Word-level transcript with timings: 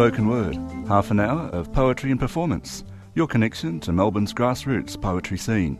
Spoken 0.00 0.28
Word, 0.28 0.56
half 0.88 1.10
an 1.10 1.20
hour 1.20 1.50
of 1.50 1.74
poetry 1.74 2.10
and 2.10 2.18
performance, 2.18 2.84
your 3.14 3.26
connection 3.26 3.78
to 3.80 3.92
Melbourne's 3.92 4.32
grassroots 4.32 4.98
poetry 4.98 5.36
scene, 5.36 5.78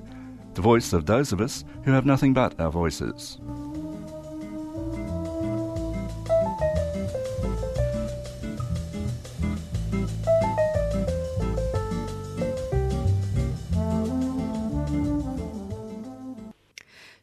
the 0.53 0.61
voice 0.61 0.93
of 0.93 1.07
those 1.07 1.33
of 1.33 1.41
us 1.41 1.65
who 1.85 1.93
have 1.93 2.05
nothing 2.05 2.35
but 2.35 2.61
our 2.61 2.71
voices. 2.71 3.39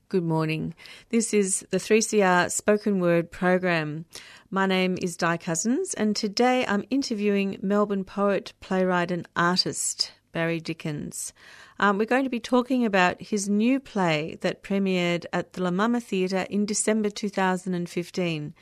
Good 0.10 0.24
morning. 0.24 0.74
This 1.10 1.32
is 1.34 1.64
the 1.70 1.78
3CR 1.78 2.50
Spoken 2.50 3.00
Word 3.00 3.30
program. 3.30 4.06
My 4.50 4.66
name 4.66 4.98
is 5.02 5.18
Di 5.18 5.38
Cousens, 5.38 5.94
and 5.96 6.16
today 6.16 6.66
I'm 6.66 6.86
interviewing 6.90 7.58
Melbourne 7.62 8.06
poet, 8.06 8.54
playwright, 8.62 9.12
and 9.12 9.28
artist 9.36 10.14
Barry 10.32 10.62
Dickins. 10.62 11.34
Um, 11.80 11.98
we're 11.98 12.06
going 12.06 12.24
to 12.24 12.30
be 12.30 12.40
talking 12.40 12.86
about 12.86 13.22
his 13.22 13.50
new 13.50 13.78
play 13.82 14.38
that 14.40 14.64
premiered 14.64 15.26
at 15.34 15.52
the 15.52 15.64
La 15.64 15.72
Mama 15.72 16.00
Theatre 16.00 16.46
in 16.50 16.66
December 16.66 17.10
2015. 17.10 18.54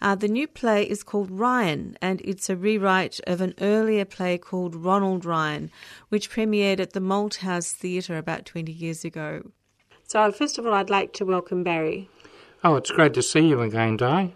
Uh, 0.00 0.14
the 0.14 0.26
new 0.26 0.48
play 0.48 0.84
is 0.84 1.02
called 1.02 1.30
Ryan, 1.30 1.98
and 2.00 2.22
it's 2.24 2.48
a 2.48 2.56
rewrite 2.56 3.20
of 3.26 3.42
an 3.42 3.52
earlier 3.60 4.06
play 4.06 4.38
called 4.38 4.74
Ronald 4.74 5.26
Ryan, 5.26 5.70
which 6.08 6.30
premiered 6.30 6.80
at 6.80 6.94
the 6.94 7.00
Malthouse 7.00 7.72
Theatre 7.74 8.16
about 8.16 8.46
20 8.46 8.72
years 8.72 9.04
ago. 9.04 9.42
So, 10.04 10.32
first 10.32 10.56
of 10.56 10.64
all, 10.64 10.72
I'd 10.72 10.88
like 10.88 11.12
to 11.14 11.26
welcome 11.26 11.62
Barry. 11.62 12.08
Oh, 12.64 12.76
it's 12.76 12.90
great 12.90 13.12
to 13.12 13.22
see 13.22 13.46
you 13.46 13.60
again, 13.60 13.98
Di. 13.98 14.32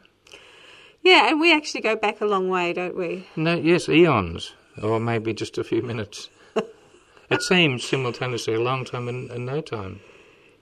Yeah, 1.03 1.31
and 1.31 1.41
we 1.41 1.55
actually 1.55 1.81
go 1.81 1.97
back 1.97 2.21
a 2.21 2.27
long 2.27 2.49
way, 2.49 2.73
don't 2.73 2.97
we? 2.97 3.27
No, 3.37 3.55
yes, 3.55 3.89
eons, 3.89 4.53
or 4.83 5.01
maybe 5.01 5.33
just 5.33 5.57
a 5.57 5.65
few 5.65 5.83
minutes. 5.83 6.29
it 7.31 7.43
seems 7.43 7.85
simultaneously 7.85 8.55
a 8.55 8.61
long 8.61 8.85
time 8.85 9.09
and, 9.09 9.31
and 9.31 9.47
no 9.47 9.61
time. 9.61 10.01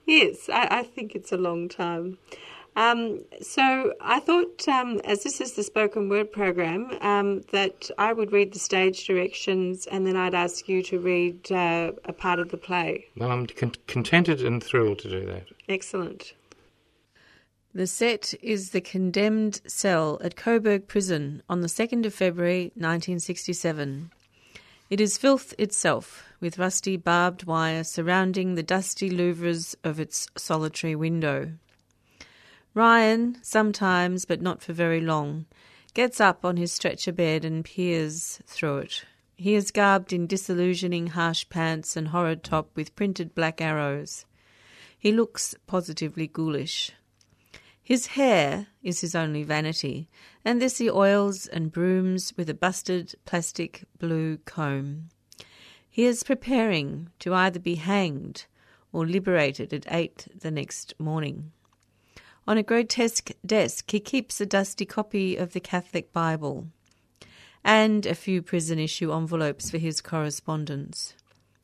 Yes, 0.07 0.49
I, 0.49 0.69
I, 0.71 0.83
think 0.85 1.15
it's 1.15 1.33
a 1.33 1.37
long 1.37 1.69
time. 1.69 2.17
Um, 2.77 3.25
so 3.43 3.93
I 4.01 4.21
thought, 4.21 4.67
um, 4.69 5.01
as 5.05 5.25
this 5.25 5.41
is 5.41 5.53
the 5.53 5.65
spoken 5.65 6.09
word 6.09 6.33
program, 6.33 6.97
um, 7.01 7.43
that 7.51 7.91
I 7.99 8.13
would 8.13 8.33
read 8.33 8.53
the 8.53 8.59
stage 8.61 9.07
directions 9.07 9.87
and 9.87 10.07
then 10.07 10.17
I'd 10.17 10.35
ask 10.35 10.69
you 10.69 10.83
to 10.85 10.99
read 11.01 11.51
uh, 11.51 11.93
a 12.05 12.13
part 12.13 12.39
of 12.39 12.51
the 12.51 12.57
play. 12.57 13.07
Well, 13.17 13.33
I'm 13.33 13.49
con- 13.49 13.75
contented 13.89 14.41
and 14.43 14.63
thrilled 14.63 15.01
to 15.01 15.11
do 15.11 15.27
that. 15.27 15.49
Excellent. 15.69 16.35
The 17.75 17.87
set 17.87 18.33
is 18.43 18.71
the 18.71 18.81
condemned 18.81 19.61
cell 19.67 20.19
at 20.25 20.37
Coburg 20.37 20.89
Prison 20.89 21.43
on 21.51 21.61
the 21.61 21.69
2nd 21.69 22.07
of 22.07 22.15
February 22.15 22.73
1967. 22.75 24.11
It 24.89 25.03
is 25.03 25.19
filth 25.19 25.55
itself, 25.59 26.25
with 26.41 26.59
rusty 26.59 26.97
barbed 26.97 27.45
wire 27.45 27.85
surrounding 27.85 28.55
the 28.55 28.63
dusty 28.63 29.11
louvres 29.11 29.77
of 29.85 30.01
its 30.01 30.29
solitary 30.35 30.97
window. 30.97 31.53
Ryan, 32.73 33.37
sometimes, 33.43 34.25
but 34.25 34.41
not 34.41 34.63
for 34.63 34.73
very 34.73 35.03
long, 35.03 35.45
gets 35.93 36.23
up 36.23 36.47
on 36.47 36.57
his 36.57 36.73
stretcher 36.73 37.13
bed 37.13 37.45
and 37.45 37.67
peers 37.67 38.41
through 38.47 38.79
it. 38.79 39.05
He 39.37 39.55
is 39.55 39.71
garbed 39.71 40.15
in 40.15 40.27
disillusioning 40.27 41.09
harsh 41.09 41.47
pants 41.51 41.99
and 41.99 42.09
horrid 42.09 42.43
top 42.43 42.71
with 42.75 42.97
printed 42.97 43.35
black 43.35 43.61
arrows. 43.61 44.25
He 44.99 45.13
looks 45.13 45.55
positively 45.67 46.27
ghoulish. 46.27 46.93
His 47.89 48.09
hair 48.09 48.67
is 48.83 49.01
his 49.01 49.15
only 49.15 49.45
vanity, 49.45 50.11
and 50.45 50.61
this 50.61 50.77
he 50.77 50.91
oils 50.91 51.47
and 51.47 51.73
brooms 51.73 52.35
with 52.37 52.51
a 52.51 52.53
busted 52.53 53.15
plastic 53.25 53.85
blue 53.99 54.37
comb. 54.45 55.09
He 55.89 56.05
is 56.05 56.23
preparing 56.23 57.09
to 57.21 57.33
either 57.33 57.59
be 57.59 57.77
hanged 57.77 58.45
or 58.93 59.07
liberated 59.07 59.73
at 59.73 59.91
eight 59.91 60.29
the 60.39 60.51
next 60.51 60.93
morning. 60.99 61.53
On 62.47 62.59
a 62.59 62.63
grotesque 62.63 63.31
desk, 63.47 63.91
he 63.91 64.01
keeps 64.01 64.39
a 64.39 64.45
dusty 64.45 64.85
copy 64.85 65.37
of 65.37 65.55
the 65.55 65.61
Catholic 65.61 66.13
Bible 66.13 66.67
and 67.65 68.05
a 68.05 68.15
few 68.15 68.43
prison 68.43 68.79
issue 68.79 69.15
envelopes 69.15 69.71
for 69.71 69.79
his 69.79 70.03
correspondence. 70.03 71.15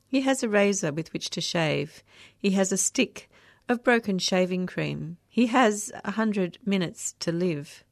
He 0.07 0.21
has 0.21 0.41
a 0.41 0.49
razor 0.49 0.91
with 0.91 1.13
which 1.13 1.29
to 1.29 1.39
shave. 1.39 2.03
He 2.35 2.49
has 2.57 2.71
a 2.71 2.77
stick 2.77 3.29
of 3.67 3.83
broken 3.83 4.19
shaving 4.19 4.67
cream. 4.67 5.17
He 5.27 5.47
has 5.47 5.91
a 6.03 6.11
hundred 6.11 6.57
minutes 6.65 7.15
to 7.19 7.31
live. 7.31 7.83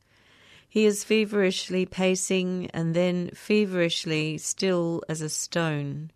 He 0.67 0.85
is 0.85 1.03
feverishly 1.03 1.85
pacing 1.85 2.69
and 2.73 2.95
then 2.95 3.29
feverishly 3.33 4.37
still 4.37 5.03
as 5.07 5.21
a 5.21 5.29
stone. 5.29 6.11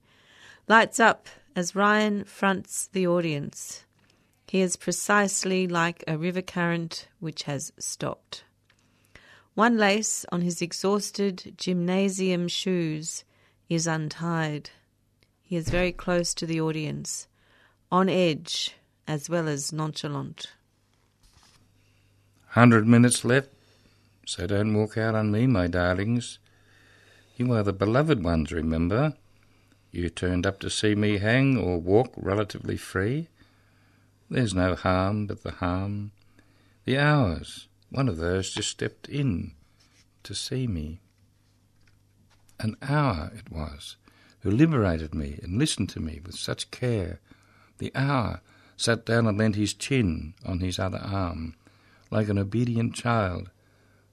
Lights 0.67 0.99
up 0.99 1.27
as 1.55 1.75
Ryan 1.75 2.23
fronts 2.23 2.87
the 2.91 3.07
audience. 3.07 3.83
He 4.47 4.61
is 4.61 4.75
precisely 4.75 5.67
like 5.67 6.03
a 6.07 6.17
river 6.17 6.41
current 6.41 7.07
which 7.19 7.43
has 7.43 7.71
stopped. 7.77 8.43
One 9.53 9.77
lace 9.77 10.25
on 10.31 10.41
his 10.41 10.61
exhausted 10.61 11.53
gymnasium 11.57 12.47
shoes 12.47 13.23
is 13.69 13.87
untied. 13.87 14.69
He 15.41 15.55
is 15.55 15.69
very 15.69 15.91
close 15.91 16.33
to 16.35 16.45
the 16.45 16.61
audience, 16.61 17.27
on 17.91 18.07
edge 18.07 18.75
as 19.07 19.29
well 19.29 19.47
as 19.47 19.71
nonchalant. 19.71 20.47
Hundred 22.49 22.87
minutes 22.87 23.23
left, 23.23 23.49
so 24.25 24.47
don't 24.47 24.73
walk 24.73 24.97
out 24.97 25.15
on 25.15 25.31
me, 25.31 25.47
my 25.47 25.67
darlings. 25.67 26.39
You 27.37 27.53
are 27.53 27.63
the 27.63 27.73
beloved 27.73 28.23
ones, 28.23 28.51
remember? 28.51 29.13
You 29.91 30.09
turned 30.09 30.45
up 30.45 30.59
to 30.59 30.69
see 30.69 30.95
me 30.95 31.17
hang 31.17 31.57
or 31.57 31.79
walk 31.79 32.13
relatively 32.17 32.77
free. 32.77 33.29
There's 34.29 34.53
no 34.53 34.75
harm 34.75 35.27
but 35.27 35.43
the 35.43 35.51
harm. 35.51 36.11
The 36.85 36.97
hours, 36.97 37.67
one 37.89 38.09
of 38.09 38.17
those 38.17 38.51
just 38.51 38.69
stepped 38.69 39.07
in 39.07 39.53
to 40.23 40.35
see 40.35 40.67
me. 40.67 40.99
An 42.59 42.75
hour 42.81 43.31
it 43.35 43.51
was, 43.51 43.95
who 44.39 44.51
liberated 44.51 45.13
me 45.13 45.39
and 45.41 45.57
listened 45.57 45.89
to 45.89 45.99
me 45.99 46.19
with 46.25 46.35
such 46.35 46.71
care. 46.71 47.19
The 47.77 47.91
hour 47.95 48.41
sat 48.77 49.05
down 49.05 49.27
and 49.27 49.37
leant 49.37 49.55
his 49.55 49.73
chin 49.73 50.33
on 50.45 50.59
his 50.59 50.79
other 50.79 51.01
arm, 51.03 51.55
like 52.09 52.29
an 52.29 52.37
obedient 52.37 52.95
child, 52.95 53.49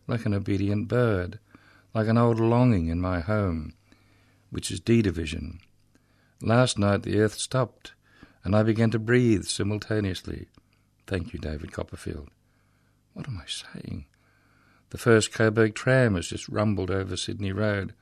like 0.08 0.26
an 0.26 0.34
obedient 0.34 0.88
bird, 0.88 1.38
like 1.94 2.08
an 2.08 2.18
old 2.18 2.40
longing 2.40 2.88
in 2.88 3.00
my 3.00 3.20
home, 3.20 3.74
which 4.50 4.70
is 4.70 4.80
D 4.80 5.02
division. 5.02 5.60
Last 6.42 6.78
night 6.78 7.04
the 7.04 7.20
earth 7.20 7.34
stopped 7.34 7.92
and 8.44 8.54
I 8.54 8.62
began 8.62 8.90
to 8.90 8.98
breathe 8.98 9.44
simultaneously. 9.44 10.48
Thank 11.06 11.32
you, 11.32 11.38
David 11.38 11.72
Copperfield. 11.72 12.28
What 13.14 13.26
am 13.26 13.40
I 13.42 13.46
saying? 13.46 14.04
The 14.90 14.98
first 14.98 15.32
Coburg 15.32 15.74
tram 15.74 16.14
has 16.14 16.28
just 16.28 16.48
rumbled 16.48 16.90
over 16.90 17.16
Sydney 17.16 17.52
Road. 17.52 17.94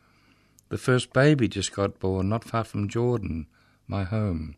The 0.69 0.79
first 0.79 1.12
baby 1.12 1.49
just 1.49 1.73
got 1.73 2.00
born 2.00 2.29
not 2.29 2.44
far 2.44 2.65
from 2.65 2.89
Jordan, 2.89 3.47
my 3.87 4.05
home. 4.05 4.56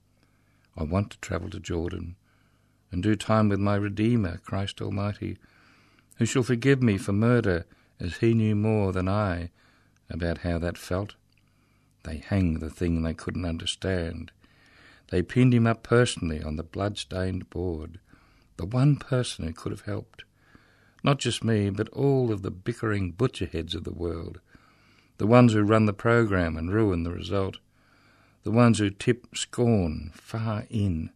I 0.76 0.82
want 0.82 1.10
to 1.10 1.18
travel 1.18 1.50
to 1.50 1.60
Jordan 1.60 2.16
and 2.90 3.02
do 3.02 3.16
time 3.16 3.48
with 3.48 3.60
my 3.60 3.76
Redeemer, 3.76 4.38
Christ 4.38 4.80
Almighty, 4.80 5.38
who 6.16 6.26
shall 6.26 6.42
forgive 6.42 6.82
me 6.82 6.98
for 6.98 7.12
murder 7.12 7.66
as 8.00 8.18
he 8.18 8.34
knew 8.34 8.54
more 8.54 8.92
than 8.92 9.08
I 9.08 9.50
about 10.10 10.38
how 10.38 10.58
that 10.58 10.78
felt. 10.78 11.14
They 12.04 12.18
hang 12.18 12.58
the 12.58 12.70
thing 12.70 13.02
they 13.02 13.14
couldn't 13.14 13.44
understand 13.44 14.30
they 15.14 15.22
pinned 15.22 15.54
him 15.54 15.66
up 15.66 15.82
personally 15.82 16.42
on 16.42 16.56
the 16.56 16.62
blood-stained 16.62 17.50
board, 17.50 18.00
the 18.56 18.66
one 18.66 18.96
person 18.96 19.46
who 19.46 19.52
could 19.52 19.72
have 19.72 19.82
helped. 19.82 20.24
Not 21.02 21.18
just 21.18 21.44
me, 21.44 21.70
but 21.70 21.88
all 21.90 22.32
of 22.32 22.42
the 22.42 22.50
bickering 22.50 23.12
butcherheads 23.12 23.74
of 23.74 23.84
the 23.84 23.92
world, 23.92 24.40
the 25.18 25.26
ones 25.26 25.52
who 25.52 25.62
run 25.62 25.86
the 25.86 25.92
program 25.92 26.56
and 26.56 26.72
ruin 26.72 27.02
the 27.02 27.12
result, 27.12 27.58
the 28.44 28.50
ones 28.50 28.78
who 28.78 28.90
tip 28.90 29.26
scorn 29.34 30.10
far 30.14 30.64
in, 30.70 31.10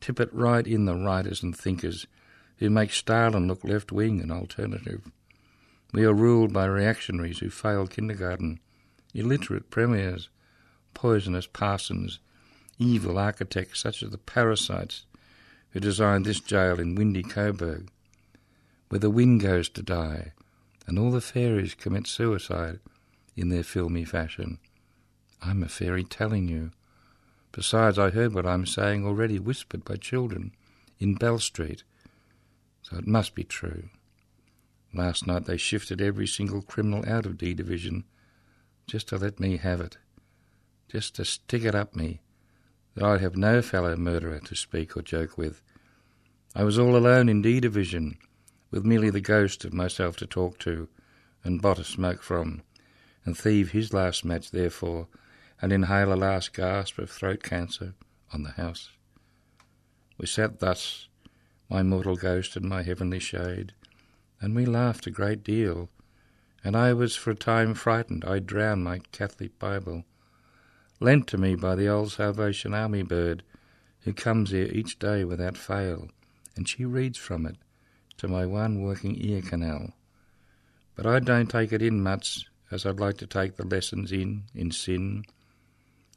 tip 0.00 0.20
it 0.20 0.32
right 0.32 0.66
in 0.66 0.84
the 0.84 0.94
writers 0.94 1.42
and 1.42 1.56
thinkers 1.56 2.06
who 2.58 2.70
make 2.70 2.92
Stalin 2.92 3.48
look 3.48 3.64
left-wing 3.64 4.20
and 4.20 4.30
alternative. 4.30 5.10
We 5.92 6.04
are 6.04 6.12
ruled 6.12 6.52
by 6.52 6.66
reactionaries 6.66 7.38
who 7.38 7.50
failed 7.50 7.90
kindergarten, 7.90 8.60
illiterate 9.14 9.70
premiers, 9.70 10.28
poisonous 10.94 11.46
parsons, 11.46 12.20
evil 12.78 13.18
architects 13.18 13.80
such 13.80 14.02
as 14.02 14.10
the 14.10 14.18
parasites 14.18 15.06
who 15.70 15.80
designed 15.80 16.26
this 16.26 16.40
jail 16.40 16.78
in 16.78 16.94
windy 16.94 17.22
Coburg, 17.22 17.90
where 18.88 18.98
the 18.98 19.10
wind 19.10 19.40
goes 19.40 19.68
to 19.70 19.82
die 19.82 20.32
and 20.86 20.98
all 20.98 21.10
the 21.10 21.20
fairies 21.20 21.74
commit 21.74 22.06
suicide 22.06 22.80
in 23.36 23.48
their 23.48 23.62
filmy 23.62 24.04
fashion. 24.04 24.58
I'm 25.42 25.62
a 25.62 25.68
fairy 25.68 26.04
telling 26.04 26.48
you. 26.48 26.70
Besides, 27.52 27.98
I 27.98 28.10
heard 28.10 28.34
what 28.34 28.46
I'm 28.46 28.66
saying 28.66 29.06
already 29.06 29.38
whispered 29.38 29.84
by 29.84 29.96
children 29.96 30.52
in 30.98 31.14
Bell 31.14 31.38
Street, 31.38 31.82
so 32.82 32.96
it 32.96 33.06
must 33.06 33.34
be 33.34 33.44
true. 33.44 33.88
Last 34.92 35.26
night 35.26 35.46
they 35.46 35.56
shifted 35.56 36.00
every 36.00 36.26
single 36.26 36.62
criminal 36.62 37.08
out 37.08 37.26
of 37.26 37.38
D 37.38 37.54
Division 37.54 38.04
just 38.86 39.08
to 39.08 39.16
let 39.16 39.40
me 39.40 39.56
have 39.56 39.80
it, 39.80 39.98
just 40.90 41.14
to 41.16 41.24
stick 41.24 41.64
it 41.64 41.74
up 41.74 41.94
me, 41.94 42.20
that 42.94 43.04
I'd 43.04 43.20
have 43.20 43.36
no 43.36 43.62
fellow 43.62 43.96
murderer 43.96 44.40
to 44.40 44.54
speak 44.54 44.96
or 44.96 45.02
joke 45.02 45.38
with. 45.38 45.62
I 46.54 46.64
was 46.64 46.78
all 46.78 46.96
alone 46.96 47.28
in 47.28 47.40
D 47.40 47.60
Division, 47.60 48.18
with 48.70 48.84
merely 48.84 49.10
the 49.10 49.20
ghost 49.20 49.64
of 49.64 49.72
myself 49.72 50.16
to 50.18 50.26
talk 50.26 50.58
to, 50.60 50.88
and 51.44 51.62
bot 51.62 51.78
a 51.78 51.84
smoke 51.84 52.22
from, 52.22 52.62
and 53.24 53.38
thieve 53.38 53.70
his 53.70 53.94
last 53.94 54.24
match 54.24 54.50
therefore, 54.50 55.06
and 55.62 55.72
inhale 55.72 56.12
a 56.12 56.14
last 56.14 56.52
gasp 56.52 56.98
of 56.98 57.10
throat 57.10 57.42
cancer 57.42 57.94
on 58.32 58.42
the 58.42 58.52
house. 58.52 58.90
We 60.16 60.26
sat 60.26 60.60
thus, 60.60 61.08
my 61.68 61.82
mortal 61.82 62.16
ghost 62.16 62.56
and 62.56 62.68
my 62.68 62.82
heavenly 62.82 63.18
shade, 63.18 63.72
and 64.40 64.54
we 64.54 64.64
laughed 64.66 65.06
a 65.06 65.10
great 65.10 65.44
deal, 65.44 65.88
and 66.64 66.76
I 66.76 66.92
was 66.92 67.16
for 67.16 67.30
a 67.30 67.34
time 67.34 67.74
frightened 67.74 68.24
I 68.24 68.38
drowned 68.38 68.84
my 68.84 69.00
Catholic 69.12 69.58
Bible, 69.58 70.04
lent 70.98 71.26
to 71.28 71.38
me 71.38 71.54
by 71.54 71.74
the 71.74 71.88
old 71.88 72.12
Salvation 72.12 72.74
Army 72.74 73.02
bird, 73.02 73.42
who 74.00 74.12
comes 74.12 74.50
here 74.50 74.68
each 74.72 74.98
day 74.98 75.24
without 75.24 75.56
fail, 75.56 76.08
and 76.56 76.68
she 76.68 76.84
reads 76.84 77.18
from 77.18 77.46
it 77.46 77.56
to 78.18 78.28
my 78.28 78.44
one 78.44 78.82
working 78.82 79.16
ear 79.18 79.40
canal. 79.40 79.92
But 80.94 81.06
I 81.06 81.20
don't 81.20 81.48
take 81.48 81.72
it 81.72 81.80
in 81.80 82.02
much 82.02 82.46
as 82.70 82.84
I'd 82.84 83.00
like 83.00 83.16
to 83.18 83.26
take 83.26 83.56
the 83.56 83.66
lessons 83.66 84.12
in, 84.12 84.44
in 84.54 84.70
sin. 84.70 85.24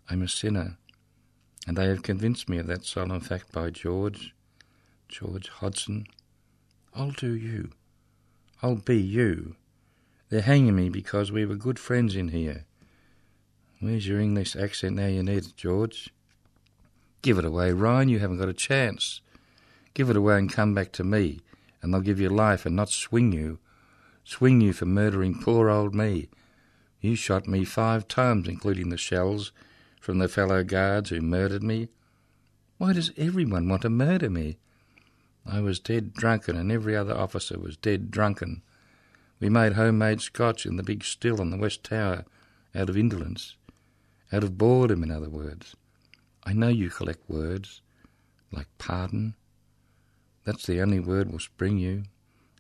I'm 0.09 0.21
a 0.21 0.27
sinner, 0.27 0.77
and 1.65 1.77
they 1.77 1.87
have 1.87 2.03
convinced 2.03 2.49
me 2.49 2.57
of 2.57 2.67
that 2.67 2.85
solemn 2.85 3.21
fact 3.21 3.51
by 3.51 3.69
George, 3.69 4.35
George 5.07 5.47
Hodgson. 5.47 6.07
I'll 6.93 7.11
do 7.11 7.33
you. 7.33 7.71
I'll 8.61 8.75
be 8.75 9.01
you. 9.01 9.55
They're 10.29 10.41
hanging 10.41 10.75
me 10.75 10.89
because 10.89 11.31
we 11.31 11.45
were 11.45 11.55
good 11.55 11.79
friends 11.79 12.15
in 12.15 12.29
here. 12.29 12.65
Where's 13.79 14.07
your 14.07 14.19
English 14.19 14.55
accent 14.55 14.95
now 14.95 15.07
you 15.07 15.23
need 15.23 15.45
it, 15.45 15.55
George? 15.55 16.09
Give 17.21 17.37
it 17.37 17.45
away, 17.45 17.71
Ryan, 17.71 18.09
you 18.09 18.19
haven't 18.19 18.39
got 18.39 18.49
a 18.49 18.53
chance. 18.53 19.21
Give 19.93 20.09
it 20.09 20.17
away 20.17 20.37
and 20.37 20.51
come 20.51 20.73
back 20.73 20.91
to 20.93 21.03
me, 21.03 21.41
and 21.81 21.93
they'll 21.93 22.01
give 22.01 22.19
you 22.19 22.29
life 22.29 22.65
and 22.65 22.75
not 22.75 22.89
swing 22.89 23.31
you. 23.31 23.59
Swing 24.25 24.59
you 24.59 24.73
for 24.73 24.85
murdering 24.85 25.39
poor 25.41 25.69
old 25.69 25.93
me. 25.93 26.29
You 26.99 27.15
shot 27.15 27.47
me 27.47 27.63
five 27.63 28.07
times, 28.07 28.47
including 28.47 28.89
the 28.89 28.97
shells 28.97 29.51
from 30.03 30.17
the 30.17 30.27
fellow 30.27 30.65
guards 30.65 31.11
who 31.11 31.21
murdered 31.21 31.63
me. 31.63 31.87
Why 32.77 32.91
does 32.91 33.13
everyone 33.15 33.69
want 33.69 33.83
to 33.83 33.89
murder 33.89 34.29
me? 34.29 34.57
I 35.45 35.61
was 35.61 35.79
dead 35.79 36.13
drunken, 36.13 36.57
and 36.57 36.69
every 36.73 36.93
other 36.93 37.15
officer 37.15 37.57
was 37.57 37.77
dead 37.77 38.11
drunken. 38.11 38.63
We 39.39 39.47
made 39.47 39.73
homemade 39.73 40.19
scotch 40.19 40.65
in 40.65 40.75
the 40.75 40.83
big 40.83 41.05
still 41.05 41.39
on 41.39 41.51
the 41.51 41.57
West 41.57 41.85
Tower 41.85 42.25
out 42.75 42.89
of 42.89 42.97
indolence, 42.97 43.55
out 44.33 44.43
of 44.43 44.57
boredom, 44.57 45.03
in 45.03 45.09
other 45.09 45.29
words. 45.29 45.73
I 46.43 46.51
know 46.51 46.67
you 46.67 46.89
collect 46.89 47.29
words, 47.29 47.79
like 48.51 48.67
pardon. 48.77 49.35
That's 50.43 50.65
the 50.65 50.81
only 50.81 50.99
word 50.99 51.31
will 51.31 51.39
spring 51.39 51.77
you, 51.77 52.03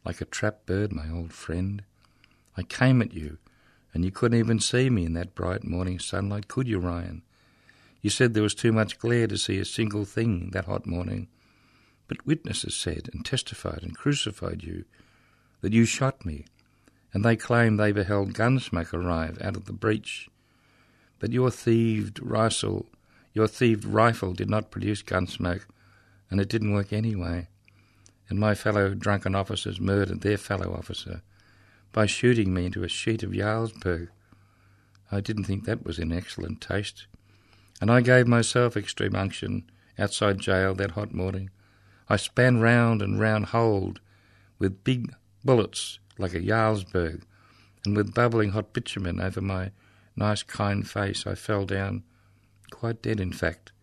like 0.05 0.21
a 0.21 0.25
trap 0.25 0.65
bird, 0.65 0.93
my 0.93 1.09
old 1.11 1.33
friend. 1.33 1.83
I 2.55 2.63
came 2.63 3.01
at 3.01 3.13
you, 3.13 3.37
and 3.93 4.05
you 4.05 4.11
couldn't 4.11 4.39
even 4.39 4.61
see 4.61 4.89
me 4.89 5.03
in 5.03 5.11
that 5.15 5.35
bright 5.35 5.65
morning 5.65 5.99
sunlight, 5.99 6.47
could 6.47 6.69
you, 6.69 6.79
Ryan? 6.79 7.21
You 8.03 8.09
said 8.09 8.33
there 8.33 8.43
was 8.43 8.53
too 8.53 8.73
much 8.73 8.99
glare 8.99 9.27
to 9.27 9.37
see 9.37 9.59
a 9.59 9.65
single 9.65 10.03
thing 10.03 10.49
that 10.51 10.65
hot 10.65 10.85
morning. 10.85 11.29
But 12.09 12.25
witnesses 12.25 12.75
said 12.75 13.09
and 13.13 13.25
testified 13.25 13.79
and 13.81 13.95
crucified 13.95 14.61
you 14.61 14.83
that 15.61 15.71
you 15.71 15.85
shot 15.85 16.25
me, 16.25 16.45
and 17.13 17.23
they 17.23 17.37
claim 17.37 17.77
they 17.77 17.93
beheld 17.93 18.33
Gunsmoke 18.33 18.93
arrive 18.93 19.41
out 19.41 19.55
of 19.55 19.65
the 19.65 19.73
breach. 19.73 20.27
But 21.19 21.31
your 21.31 21.49
thieved 21.49 22.19
rifle, 22.21 22.87
your 23.31 23.47
thieved 23.47 23.85
rifle 23.85 24.33
did 24.33 24.49
not 24.49 24.69
produce 24.69 25.01
Gunsmoke, 25.01 25.65
and 26.29 26.41
it 26.41 26.49
didn't 26.49 26.73
work 26.73 26.91
anyway. 26.91 27.47
And 28.27 28.37
my 28.37 28.53
fellow 28.53 28.93
drunken 28.93 29.33
officers 29.33 29.79
murdered 29.79 30.21
their 30.21 30.37
fellow 30.37 30.75
officer 30.77 31.21
by 31.93 32.05
shooting 32.05 32.53
me 32.53 32.65
into 32.65 32.83
a 32.83 32.89
sheet 32.89 33.23
of 33.23 33.31
Jarlsberg. 33.31 34.09
I 35.09 35.21
didn't 35.21 35.45
think 35.45 35.63
that 35.63 35.85
was 35.85 35.99
in 35.99 36.11
excellent 36.11 36.59
taste, 36.59 37.07
and 37.83 37.91
I 37.91 37.99
gave 37.99 38.27
myself 38.27 38.77
extreme 38.77 39.13
unction 39.13 39.69
outside 39.99 40.39
jail 40.39 40.73
that 40.75 40.91
hot 40.91 41.13
morning 41.13 41.49
I 42.07 42.15
span 42.15 42.61
round 42.61 43.01
and 43.01 43.19
round 43.19 43.47
holed 43.47 43.99
with 44.57 44.85
big 44.85 45.13
bullets 45.43 45.99
like 46.17 46.33
a 46.33 46.39
Jarlsberg, 46.39 47.23
and 47.83 47.97
with 47.97 48.13
bubbling 48.13 48.51
hot 48.51 48.71
bitumen 48.71 49.19
over 49.19 49.41
my 49.41 49.71
nice 50.15 50.43
kind 50.43 50.89
face, 50.89 51.27
I 51.27 51.35
fell 51.35 51.65
down, 51.65 52.03
quite 52.71 53.01
dead 53.01 53.19
in 53.19 53.33
fact, 53.33 53.73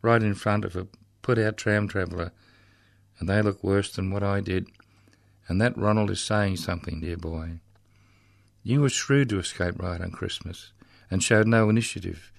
right 0.00 0.22
in 0.22 0.32
front 0.32 0.64
of 0.64 0.74
a 0.74 0.86
put 1.20 1.38
out 1.38 1.58
tram 1.58 1.88
traveller, 1.88 2.32
and 3.18 3.28
they 3.28 3.42
look 3.42 3.62
worse 3.62 3.92
than 3.92 4.10
what 4.10 4.22
I 4.22 4.40
did. 4.40 4.66
And 5.46 5.60
that 5.60 5.76
Ronald 5.76 6.10
is 6.10 6.22
saying 6.22 6.56
something, 6.56 7.02
dear 7.02 7.18
boy. 7.18 7.60
You 8.62 8.80
were 8.80 8.88
shrewd 8.88 9.28
to 9.28 9.38
escape 9.38 9.78
right 9.78 10.00
on 10.00 10.10
Christmas, 10.10 10.72
and 11.10 11.22
showed 11.22 11.46
no 11.46 11.68
initiative, 11.68 12.32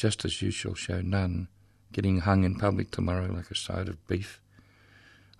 just 0.00 0.24
as 0.24 0.40
you 0.40 0.50
shall 0.50 0.72
show 0.72 1.02
none, 1.02 1.46
getting 1.92 2.20
hung 2.20 2.42
in 2.42 2.54
public 2.54 2.90
tomorrow 2.90 3.30
like 3.30 3.50
a 3.50 3.54
side 3.54 3.86
of 3.86 4.06
beef. 4.06 4.40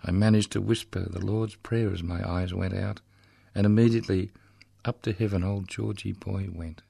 I 0.03 0.11
managed 0.11 0.51
to 0.51 0.61
whisper 0.61 0.99
the 0.99 1.25
Lord's 1.25 1.55
Prayer 1.55 1.91
as 1.91 2.03
my 2.03 2.21
eyes 2.29 2.53
went 2.53 2.75
out, 2.75 3.01
and 3.55 3.65
immediately 3.65 4.29
up 4.85 5.01
to 5.01 5.13
heaven 5.13 5.43
old 5.43 5.67
Georgie 5.67 6.11
boy 6.11 6.47
went. 6.53 6.83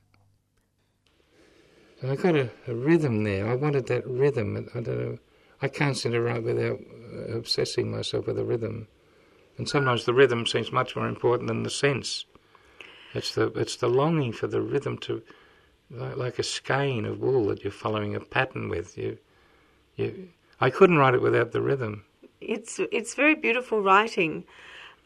I 2.04 2.18
got 2.18 2.36
a, 2.36 2.50
a, 2.68 2.76
rhythm 2.76 3.24
there. 3.24 3.48
I 3.48 3.56
wanted 3.56 3.88
that 3.88 4.06
rhythm. 4.06 4.68
I 4.76 4.82
don't 4.82 5.00
know. 5.00 5.18
I 5.62 5.70
can't 5.70 5.96
to 5.96 6.20
write 6.20 6.44
without 6.44 6.80
uh, 7.14 7.38
obsessing 7.38 7.90
myself 7.90 8.28
with 8.28 8.36
the 8.36 8.44
rhythm. 8.44 8.90
And 9.58 9.70
sometimes 9.70 10.04
the 10.04 10.14
rhythm 10.14 10.46
seems 10.46 10.74
much 10.74 10.98
more 10.98 11.08
important 11.08 11.48
than 11.48 11.64
the 11.64 11.70
sense. 11.70 12.26
It's 13.14 13.34
the 13.34 13.48
it's 13.54 13.78
the 13.78 13.90
longing 13.90 14.34
for 14.34 14.48
the 14.48 14.62
rhythm 14.62 14.98
to, 15.00 15.22
like, 15.92 16.18
like 16.18 16.40
a 16.40 16.44
skein 16.44 17.06
of 17.06 17.20
wool 17.20 17.48
that 17.48 17.64
you're 17.64 17.72
following 17.72 18.16
a 18.16 18.20
pattern 18.20 18.70
with. 18.70 18.98
You, 18.98 19.18
you. 19.96 20.30
I 20.60 20.70
couldn't 20.70 20.98
write 20.98 21.16
it 21.16 21.22
without 21.22 21.52
the 21.52 21.62
rhythm 21.62 22.04
it's 22.42 22.80
it's 22.92 23.14
very 23.14 23.36
beautiful 23.36 23.82
writing. 23.82 24.44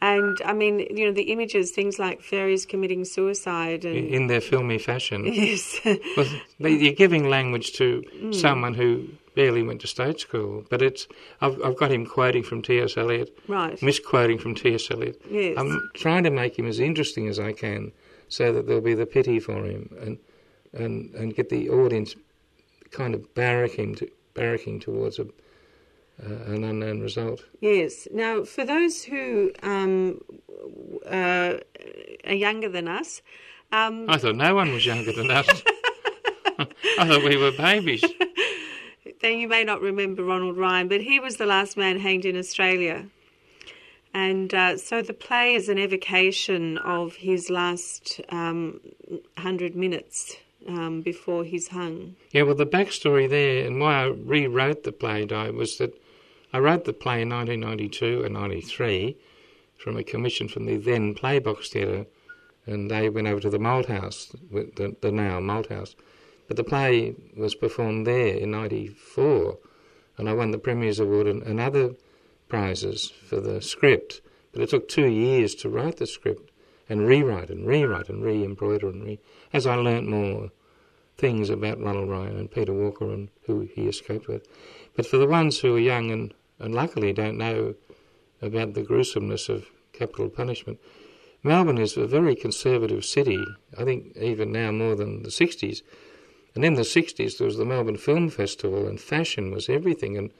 And 0.02 0.38
I 0.44 0.52
mean, 0.52 0.80
you 0.80 1.06
know, 1.06 1.12
the 1.12 1.32
images, 1.32 1.70
things 1.70 1.98
like 1.98 2.20
fairies 2.20 2.66
committing 2.66 3.04
suicide, 3.04 3.84
and 3.84 3.96
in 3.96 4.26
their 4.26 4.42
filmy 4.42 4.78
fashion. 4.78 5.24
Yes, 5.32 5.78
well, 6.16 6.70
you're 6.70 6.92
giving 6.92 7.30
language 7.30 7.72
to 7.74 8.02
mm. 8.14 8.34
someone 8.34 8.74
who 8.74 9.08
barely 9.34 9.62
went 9.62 9.80
to 9.82 9.86
state 9.86 10.20
school. 10.20 10.66
But 10.68 10.82
it's 10.82 11.06
I've, 11.40 11.62
I've 11.62 11.76
got 11.78 11.90
him 11.90 12.04
quoting 12.04 12.42
from 12.42 12.60
T.S. 12.60 12.98
Eliot, 12.98 13.38
right? 13.48 13.80
Misquoting 13.82 14.38
from 14.38 14.54
T.S. 14.54 14.90
Eliot. 14.90 15.20
Yes, 15.30 15.56
I'm 15.58 15.90
trying 15.94 16.24
to 16.24 16.30
make 16.30 16.58
him 16.58 16.66
as 16.66 16.78
interesting 16.78 17.26
as 17.26 17.38
I 17.38 17.52
can, 17.52 17.92
so 18.28 18.52
that 18.52 18.66
there'll 18.66 18.82
be 18.82 18.94
the 18.94 19.06
pity 19.06 19.40
for 19.40 19.64
him, 19.64 19.96
and 20.02 20.18
and 20.76 21.14
and 21.14 21.34
get 21.34 21.48
the 21.48 21.68
audience 21.70 22.14
kind 22.90 23.14
of 23.14 23.34
barracking 23.34 23.96
to, 23.96 24.10
barracking 24.34 24.80
towards 24.80 25.18
a 25.18 25.26
uh, 26.22 26.28
an 26.46 26.64
unknown 26.64 27.00
result. 27.00 27.44
Yes. 27.60 28.08
Now, 28.10 28.44
for 28.44 28.64
those 28.64 29.04
who 29.04 29.52
um, 29.62 30.20
uh, 31.04 31.58
are 32.26 32.34
younger 32.34 32.70
than 32.70 32.88
us, 32.88 33.20
um, 33.72 34.08
I 34.08 34.16
thought 34.16 34.36
no 34.36 34.54
one 34.54 34.72
was 34.72 34.86
younger 34.86 35.12
than 35.12 35.30
us. 35.30 35.46
I 36.58 37.06
thought 37.06 37.22
we 37.22 37.36
were 37.36 37.52
babies. 37.52 38.02
then 39.20 39.38
you 39.38 39.48
may 39.48 39.62
not 39.64 39.82
remember 39.82 40.24
Ronald 40.24 40.56
Ryan, 40.56 40.88
but 40.88 41.02
he 41.02 41.20
was 41.20 41.36
the 41.36 41.46
last 41.46 41.76
man 41.76 41.98
hanged 41.98 42.24
in 42.24 42.36
Australia. 42.36 43.06
And 44.14 44.54
uh, 44.54 44.78
so 44.78 45.02
the 45.02 45.12
play 45.12 45.54
is 45.54 45.68
an 45.68 45.78
evocation 45.78 46.78
of 46.78 47.16
his 47.16 47.50
last 47.50 48.22
um, 48.30 48.80
hundred 49.36 49.76
minutes 49.76 50.36
um, 50.68 51.02
before 51.02 51.44
he's 51.44 51.68
hung. 51.68 52.16
Yeah, 52.32 52.42
well, 52.42 52.54
the 52.54 52.66
backstory 52.66 53.28
there 53.28 53.66
and 53.66 53.80
why 53.80 54.02
I 54.02 54.06
rewrote 54.06 54.84
the 54.84 54.92
play, 54.92 55.24
Di, 55.24 55.50
was 55.50 55.78
that 55.78 56.00
I 56.52 56.58
wrote 56.58 56.84
the 56.84 56.92
play 56.92 57.22
in 57.22 57.30
1992 57.30 58.24
and 58.24 58.34
93 58.34 59.16
from 59.76 59.96
a 59.96 60.04
commission 60.04 60.48
from 60.48 60.66
the 60.66 60.76
then 60.76 61.14
Playbox 61.14 61.68
Theatre, 61.68 62.06
and 62.66 62.90
they 62.90 63.08
went 63.08 63.28
over 63.28 63.40
to 63.40 63.50
the 63.50 63.58
Malthouse, 63.58 64.34
the, 64.50 64.96
the 65.00 65.12
now 65.12 65.38
Malthouse. 65.38 65.94
But 66.48 66.56
the 66.56 66.64
play 66.64 67.14
was 67.36 67.54
performed 67.54 68.06
there 68.06 68.34
in 68.34 68.50
94, 68.50 69.58
and 70.16 70.28
I 70.28 70.32
won 70.32 70.50
the 70.50 70.58
Premier's 70.58 70.98
Award 70.98 71.26
and, 71.26 71.42
and 71.42 71.60
other 71.60 71.94
prizes 72.48 73.10
for 73.10 73.40
the 73.40 73.60
script. 73.60 74.20
But 74.52 74.62
it 74.62 74.70
took 74.70 74.88
two 74.88 75.06
years 75.06 75.54
to 75.56 75.68
write 75.68 75.98
the 75.98 76.06
script 76.06 76.50
and 76.88 77.06
rewrite 77.06 77.50
and 77.50 77.66
rewrite 77.66 78.08
and 78.08 78.22
re-embroider 78.22 78.88
and 78.88 79.04
re... 79.04 79.18
As 79.52 79.66
I 79.66 79.74
learnt 79.74 80.08
more 80.08 80.50
things 81.18 81.50
about 81.50 81.80
Ronald 81.80 82.10
Ryan 82.10 82.36
and 82.36 82.50
Peter 82.50 82.72
Walker 82.72 83.10
and 83.10 83.28
who 83.46 83.60
he 83.60 83.86
escaped 83.86 84.28
with. 84.28 84.46
But 84.94 85.06
for 85.06 85.16
the 85.16 85.26
ones 85.26 85.60
who 85.60 85.76
are 85.76 85.80
young 85.80 86.10
and 86.10 86.34
and 86.58 86.74
luckily 86.74 87.12
don't 87.12 87.38
know 87.38 87.74
about 88.42 88.74
the 88.74 88.82
gruesomeness 88.82 89.48
of 89.48 89.66
capital 89.92 90.28
punishment. 90.28 90.78
Melbourne 91.42 91.78
is 91.78 91.96
a 91.96 92.06
very 92.06 92.34
conservative 92.34 93.04
city, 93.04 93.44
I 93.78 93.84
think 93.84 94.16
even 94.16 94.52
now 94.52 94.72
more 94.72 94.94
than 94.94 95.22
the 95.22 95.28
60s. 95.28 95.82
And 96.54 96.64
in 96.64 96.74
the 96.74 96.82
60s, 96.82 97.38
there 97.38 97.46
was 97.46 97.58
the 97.58 97.64
Melbourne 97.64 97.98
Film 97.98 98.30
Festival, 98.30 98.86
and 98.86 99.00
fashion 99.00 99.50
was 99.50 99.68
everything. 99.68 100.16
And, 100.16 100.30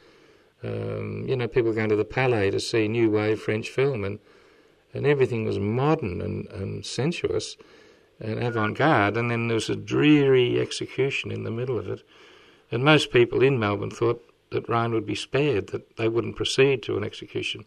um, 0.65 1.25
you 1.29 1.37
know, 1.37 1.47
people 1.47 1.73
going 1.75 1.91
to 1.91 1.97
the 1.97 2.05
Palais 2.05 2.51
to 2.51 2.61
see 2.61 2.89
new 2.89 3.11
wave 3.11 3.41
French 3.41 3.69
film, 3.69 4.03
and, 4.05 4.19
and 4.95 5.07
everything 5.07 5.45
was 5.45 5.59
modern 5.59 6.23
and, 6.23 6.47
and 6.47 6.85
sensuous 6.85 7.57
and 8.21 8.43
avant 8.43 8.77
garde. 8.77 9.17
And 9.17 9.31
then 9.31 9.49
there 9.49 9.57
was 9.57 9.71
a 9.71 9.77
dreary 9.77 10.61
execution 10.61 11.31
in 11.31 11.45
the 11.45 11.51
middle 11.51 11.79
of 11.79 11.89
it. 11.89 12.03
And 12.71 12.85
most 12.85 13.13
people 13.13 13.43
in 13.43 13.59
Melbourne 13.59 13.91
thought 13.91 14.23
that 14.51 14.69
Ryan 14.69 14.93
would 14.93 15.07
be 15.07 15.15
spared, 15.15 15.69
that 15.69 15.97
they 15.97 16.09
wouldn't 16.09 16.37
proceed 16.37 16.83
to 16.85 16.97
an 16.97 17.05
execution. 17.05 17.65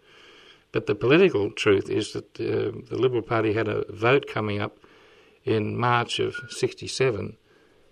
But 0.72 0.86
the 0.86 0.96
political 0.96 1.51
truth 1.51 1.89
is 1.89 2.13
that 2.13 2.39
uh, 2.39 2.77
the 2.89 2.98
Liberal 2.98 3.22
Party 3.22 3.53
had 3.53 3.68
a 3.68 3.86
vote 3.91 4.27
coming 4.27 4.62
up 4.62 4.77
in 5.44 5.77
March 5.77 6.20
of 6.20 6.36
67, 6.50 7.38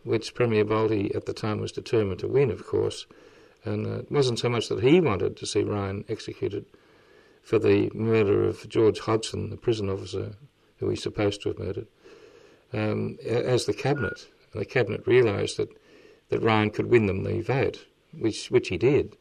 which 0.03 0.35
Premier 0.35 0.63
Bolte 0.63 1.15
at 1.15 1.25
the 1.25 1.33
time 1.33 1.59
was 1.59 1.71
determined 1.71 2.19
to 2.19 2.27
win, 2.27 2.51
of 2.51 2.65
course. 2.65 3.07
And 3.65 3.87
uh, 3.87 3.99
it 3.99 4.11
wasn't 4.11 4.39
so 4.39 4.49
much 4.49 4.69
that 4.69 4.83
he 4.83 5.01
wanted 5.01 5.37
to 5.37 5.45
see 5.45 5.63
Ryan 5.63 6.05
executed 6.07 6.65
for 7.41 7.59
the 7.59 7.89
murder 7.93 8.43
of 8.43 8.67
George 8.69 8.99
Hodgson, 8.99 9.49
the 9.49 9.57
prison 9.57 9.89
officer 9.89 10.35
who 10.77 10.89
he's 10.89 11.01
supposed 11.01 11.41
to 11.41 11.49
have 11.49 11.59
murdered, 11.59 11.87
um, 12.73 13.17
as 13.25 13.65
the 13.65 13.73
cabinet. 13.73 14.27
And 14.53 14.61
the 14.61 14.65
cabinet 14.65 15.05
realised 15.05 15.57
that, 15.57 15.69
that 16.29 16.41
Ryan 16.41 16.69
could 16.69 16.87
win 16.87 17.05
them 17.05 17.23
the 17.23 17.41
vote, 17.41 17.85
which 18.17 18.49
which 18.51 18.69
he 18.69 18.77
did 18.77 19.15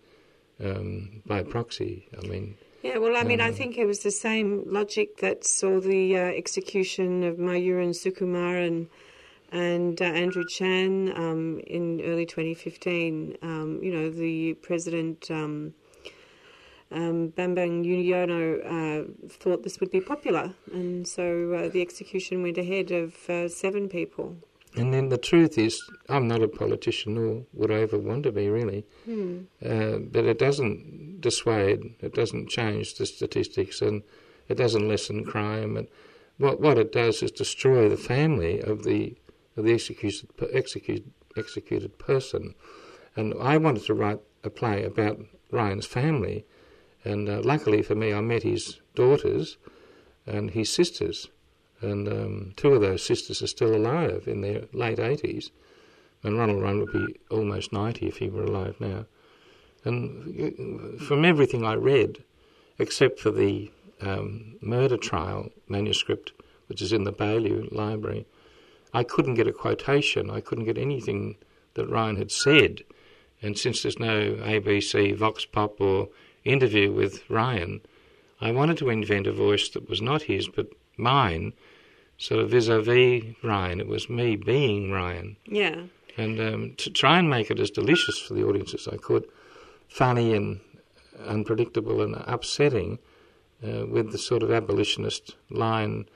um, 0.63 1.23
by 1.27 1.43
proxy. 1.43 2.09
I 2.17 2.27
mean, 2.27 2.57
yeah, 2.83 2.99
well, 2.99 3.17
I 3.17 3.25
mean, 3.25 3.41
I 3.41 3.51
think 3.51 3.79
it 3.79 3.87
was 3.87 4.01
the 4.01 4.11
same 4.11 4.63
logic 4.67 5.19
that 5.19 5.45
saw 5.45 5.81
the 5.81 6.17
uh, 6.17 6.21
execution 6.21 7.25
of 7.25 7.37
Mayuran 7.37 7.91
Sukumaran 7.91 8.89
and 9.53 10.01
uh, 10.01 10.05
Andrew 10.05 10.45
Chan 10.49 11.13
um, 11.17 11.61
in 11.67 12.01
early 12.03 12.27
2015. 12.27 13.39
Um, 13.43 13.81
you 13.83 13.93
know, 13.93 14.11
the 14.11 14.55
president. 14.55 15.31
Um, 16.93 17.33
Bambang 17.37 17.85
Yudhoyono 17.85 18.61
uh, 18.65 19.29
thought 19.29 19.65
this 19.65 19.81
would 19.81 19.91
be 19.91 20.01
popular, 20.01 20.55
and 20.73 21.07
so 21.07 21.53
uh, 21.53 21.69
the 21.69 21.83
execution 21.83 22.43
went 22.43 22.59
ahead 22.59 22.93
of 22.93 23.29
uh, 23.29 23.49
seven 23.49 23.89
people. 23.89 24.37
And 24.77 24.93
then 24.93 25.09
the 25.09 25.19
truth 25.19 25.57
is, 25.59 25.83
I'm 26.09 26.29
not 26.29 26.43
a 26.43 26.49
politician, 26.49 27.15
nor 27.15 27.45
would 27.55 27.71
I 27.71 27.81
ever 27.81 27.99
want 27.99 28.25
to 28.25 28.33
be, 28.33 28.49
really. 28.49 28.85
Hmm. 29.07 29.45
Uh, 29.65 29.99
but 29.99 30.27
it 30.27 30.39
doesn't 30.39 31.21
dissuade, 31.21 31.95
it 32.01 32.15
doesn't 32.15 32.51
change 32.51 32.95
the 32.95 33.07
statistics, 33.07 33.81
and 33.81 34.03
it 34.49 34.57
doesn't 34.57 34.87
lessen 34.87 35.25
crime. 35.25 35.77
And 35.77 35.89
what 36.39 36.61
what 36.61 36.79
it 36.79 36.93
does 36.93 37.23
is 37.23 37.31
destroy 37.31 37.89
the 37.89 37.97
family 37.97 38.61
of 38.61 38.85
the 38.85 39.17
of 39.57 39.65
the 39.65 39.73
executed 39.73 40.29
executed 40.53 41.11
executed 41.37 41.99
person. 41.99 42.55
And 43.17 43.35
I 43.41 43.57
wanted 43.57 43.85
to 43.85 43.95
write 43.95 44.21
a 44.45 44.51
play 44.51 44.85
about 44.85 45.19
Ryan's 45.51 45.87
family, 45.87 46.45
and 47.07 47.29
uh, 47.29 47.41
luckily 47.43 47.83
for 47.83 47.95
me, 47.95 48.13
I 48.13 48.21
met 48.21 48.43
his 48.43 48.81
daughters 48.95 49.57
and 50.27 50.51
his 50.51 50.73
sisters 50.73 51.29
and 51.81 52.09
um, 52.09 52.53
two 52.57 52.75
of 52.75 52.81
those 52.81 53.05
sisters 53.05 53.43
are 53.43 53.47
still 53.47 53.75
alive 53.75 54.25
in 54.27 54.41
their 54.41 54.63
late 54.73 54.99
80s. 54.99 55.51
And 56.23 56.39
Ronald 56.39 56.63
Ryan 56.63 56.81
would 56.81 56.93
be 56.93 57.17
almost 57.31 57.73
90 57.73 58.07
if 58.07 58.17
he 58.17 58.29
were 58.29 58.45
alive 58.45 58.77
now. 58.81 59.05
And 59.85 61.01
from 61.01 61.25
everything 61.25 61.65
I 61.65 61.75
read, 61.75 62.25
except 62.79 63.21
for 63.21 63.31
the 63.31 63.71
um, 64.01 64.57
murder 64.61 64.97
trial 64.97 65.51
manuscript, 65.69 66.33
which 66.67 66.83
is 66.83 66.93
in 66.93 67.05
the 67.05 67.13
Baillieu 67.13 67.71
Library, 67.73 68.27
I 68.93 69.05
couldn't 69.05 69.35
get 69.35 69.47
a 69.47 69.53
quotation. 69.53 70.31
I 70.31 70.41
couldn't 70.41 70.65
get 70.65 70.79
anything 70.79 71.37
that 71.75 71.89
Ryan 71.89 72.17
had 72.17 72.33
said. 72.33 72.83
And 73.43 73.57
since 73.57 73.83
there's 73.83 73.99
no 73.99 74.33
ABC, 74.37 75.15
Vox 75.15 75.45
Pop, 75.45 75.81
or 75.81 76.09
interview 76.47 76.93
with 76.93 77.29
Ryan, 77.29 77.81
I 78.41 78.51
wanted 78.53 78.79
to 78.79 78.91
invent 78.91 79.27
a 79.27 79.33
voice 79.33 79.69
that 79.71 79.89
was 79.89 80.01
not 80.01 80.23
his 80.23 80.49
but 80.49 80.69
mine, 80.97 81.53
sort 82.19 82.41
of 82.41 82.51
vis-a-vis 82.51 83.23
Ryan. 83.43 83.81
It 83.81 83.89
was 83.89 84.09
me 84.09 84.37
being 84.37 84.91
Ryan. 84.91 85.37
Yeah. 85.47 85.83
And 86.17 86.41
um, 86.41 86.75
to 86.79 86.91
try 86.91 87.19
and 87.19 87.29
make 87.29 87.51
it 87.51 87.61
as 87.61 87.71
delicious 87.71 88.19
for 88.19 88.35
the 88.35 88.45
audience 88.45 88.73
as 88.75 88.89
I 88.89 88.97
could, 88.97 89.27
funny 89.89 90.35
and 90.35 90.61
unpredictable 91.27 92.01
and 92.03 92.15
upsetting, 92.27 92.99
uh, 93.67 93.87
with 93.87 94.13
the 94.13 94.19
sort 94.19 94.43
of 94.43 94.51
abolitionist 94.51 95.35
line, 95.51 96.07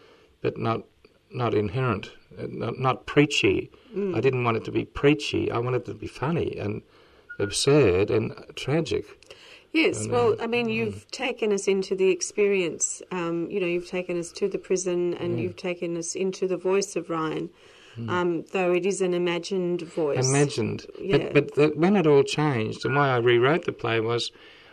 but 0.41 0.59
not 0.59 0.85
not 1.33 1.55
inherent, 1.55 2.11
uh, 2.39 2.47
not, 2.49 2.79
not 2.79 3.07
preachy. 3.07 3.71
Mm. 3.95 4.17
I 4.17 4.21
didn't 4.21 4.43
want 4.43 4.57
it 4.57 4.65
to 4.65 4.73
be 4.73 4.85
preachy. 4.85 5.51
I 5.51 5.59
wanted 5.59 5.83
it 5.83 5.93
to 5.93 5.95
be 5.95 6.09
funny 6.09 6.59
and 6.59 6.83
absurd 7.39 8.11
and 8.11 8.35
tragic. 8.57 9.05
Yes, 9.73 10.09
well, 10.09 10.35
I 10.41 10.47
mean, 10.49 10.69
you've 10.69 11.09
taken 11.13 11.53
us 11.53 11.69
into 11.69 11.95
the 11.95 12.09
experience. 12.09 13.03
Um, 13.13 13.49
you 13.51 13.61
know, 13.61 13.67
you've 13.67 13.87
taken 13.89 14.19
us 14.19 14.33
to 14.33 14.49
the 14.49 14.59
prison 14.59 15.15
and 15.15 15.37
Mm. 15.37 15.43
you've 15.43 15.57
taken 15.57 15.97
us 15.97 16.17
into 16.17 16.49
the 16.49 16.57
voice 16.57 16.97
of 16.97 17.09
Ryan, 17.09 17.51
um, 18.09 18.45
though 18.53 18.73
it 18.73 18.85
is 18.85 19.01
an 19.01 19.15
imagined 19.15 19.83
voice. 19.83 20.29
imagined. 20.29 20.87
Yeah. 21.01 21.19
But 21.19 21.35
but 21.35 21.55
the, 21.55 21.69
when 21.77 21.95
it 21.97 22.07
all 22.07 22.25
changed, 22.25 22.85
and 22.85 22.97
why 22.97 23.11
I 23.11 23.19
rewrote 23.19 23.65
the 23.65 23.73
play 23.73 24.01
was, 24.01 24.33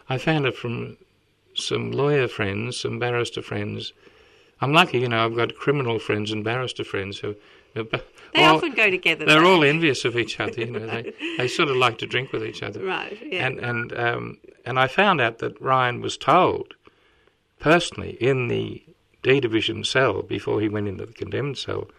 I 0.09 0.17
found 0.17 0.45
it 0.47 0.55
from 0.55 0.97
some 1.53 1.91
lawyer 1.91 2.27
friends, 2.27 2.77
some 2.77 2.97
barrister 2.97 3.41
friends. 3.43 3.93
I'm 4.61 4.73
lucky, 4.73 4.99
you 4.99 5.09
know. 5.09 5.23
I've 5.23 5.35
got 5.35 5.55
criminal 5.55 5.99
friends 5.99 6.31
and 6.31 6.43
barrister 6.43 6.83
friends 6.83 7.19
who. 7.19 7.35
They 7.83 8.43
all- 8.43 8.57
often 8.57 8.73
go 8.73 8.89
together. 8.89 9.25
They're 9.25 9.41
though. 9.41 9.55
all 9.55 9.63
envious 9.63 10.05
of 10.05 10.17
each 10.17 10.39
other. 10.39 10.59
You 10.61 10.71
know, 10.71 10.85
they 10.87 11.13
they 11.37 11.47
sort 11.47 11.69
of 11.69 11.77
like 11.77 11.97
to 11.99 12.05
drink 12.07 12.31
with 12.31 12.43
each 12.45 12.61
other. 12.63 12.83
Right, 12.83 13.17
yeah. 13.25 13.45
And 13.47 13.59
and 13.59 13.93
um, 13.97 14.37
and 14.65 14.79
I 14.79 14.87
found 14.87 15.21
out 15.21 15.39
that 15.39 15.59
Ryan 15.61 16.01
was 16.01 16.17
told 16.17 16.73
personally 17.59 18.17
in 18.21 18.47
the 18.47 18.83
D 19.23 19.39
division 19.39 19.83
cell 19.83 20.21
before 20.21 20.61
he 20.61 20.69
went 20.69 20.87
into 20.87 21.05
the 21.05 21.13
condemned 21.13 21.57
cell 21.57 21.89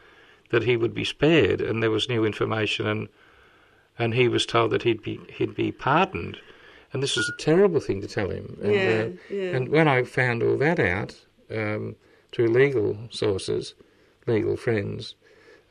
that 0.50 0.62
he 0.62 0.76
would 0.76 0.94
be 0.94 1.04
spared, 1.04 1.60
and 1.60 1.82
there 1.82 1.90
was 1.90 2.08
new 2.08 2.24
information, 2.24 2.86
and 2.86 3.08
and 3.98 4.14
he 4.14 4.28
was 4.28 4.46
told 4.46 4.70
that 4.70 4.82
he'd 4.82 5.02
be 5.02 5.20
he'd 5.30 5.54
be 5.54 5.72
pardoned, 5.72 6.38
and 6.92 7.02
this 7.02 7.16
was 7.16 7.28
a 7.28 7.42
terrible 7.42 7.80
thing 7.80 8.00
to 8.00 8.08
tell 8.08 8.30
him. 8.30 8.56
And, 8.62 8.72
Yeah, 8.74 8.80
uh, 9.08 9.08
yeah. 9.34 9.56
and 9.56 9.68
when 9.68 9.88
I 9.88 10.04
found 10.04 10.42
all 10.42 10.56
that 10.58 10.78
out 10.78 11.16
um, 11.50 11.96
through 12.32 12.48
legal 12.48 12.96
sources, 13.10 13.74
legal 14.26 14.56
friends, 14.56 15.14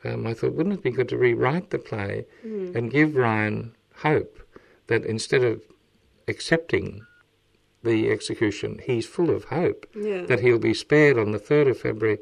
um, 0.04 0.26
I 0.26 0.34
thought, 0.34 0.54
wouldn't 0.54 0.74
it 0.76 0.82
be 0.82 0.90
good 0.90 1.08
to 1.10 1.18
rewrite 1.18 1.70
the 1.70 1.78
play 1.78 2.24
Hmm. 2.42 2.72
and 2.76 2.90
give 2.90 3.16
Ryan 3.16 3.74
hope 3.96 4.38
that 4.86 5.04
instead 5.04 5.42
of 5.44 5.60
accepting 6.28 7.04
the 7.82 8.10
execution, 8.10 8.80
he's 8.84 9.06
full 9.06 9.30
of 9.30 9.44
hope 9.44 9.86
Yeah. 9.94 10.24
that 10.26 10.40
he'll 10.40 10.58
be 10.58 10.74
spared 10.74 11.18
on 11.18 11.32
the 11.32 11.38
3rd 11.38 11.68
of 11.68 11.78
February 11.80 12.18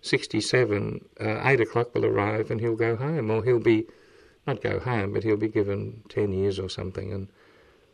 67, 0.00 1.04
uh, 1.20 1.40
8 1.44 1.60
o'clock 1.60 1.94
will 1.94 2.04
arrive 2.04 2.50
and 2.50 2.60
he'll 2.60 2.76
go 2.76 2.96
home, 2.96 3.30
or 3.30 3.42
he'll 3.44 3.58
be, 3.58 3.86
not 4.46 4.62
go 4.62 4.78
home, 4.78 5.12
but 5.12 5.24
he'll 5.24 5.36
be 5.36 5.48
given 5.48 6.02
10 6.08 6.32
years 6.32 6.58
or 6.58 6.68
something. 6.68 7.12
And 7.12 7.28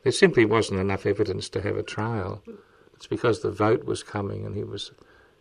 there 0.02 0.12
simply 0.12 0.44
wasn't 0.44 0.80
enough 0.80 1.06
evidence 1.06 1.48
to 1.50 1.60
have 1.62 1.76
a 1.76 1.82
trial. 1.82 2.42
It's 2.94 3.06
because 3.06 3.40
the 3.40 3.50
vote 3.50 3.84
was 3.84 4.02
coming 4.02 4.44
and 4.44 4.54
he 4.56 4.64
was 4.64 4.90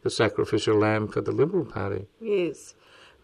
the 0.03 0.10
sacrificial 0.10 0.77
lamb 0.77 1.08
for 1.08 1.22
the 1.22 1.31
Liberal 1.31 1.65
Party. 1.65 2.05
Yes. 2.22 2.75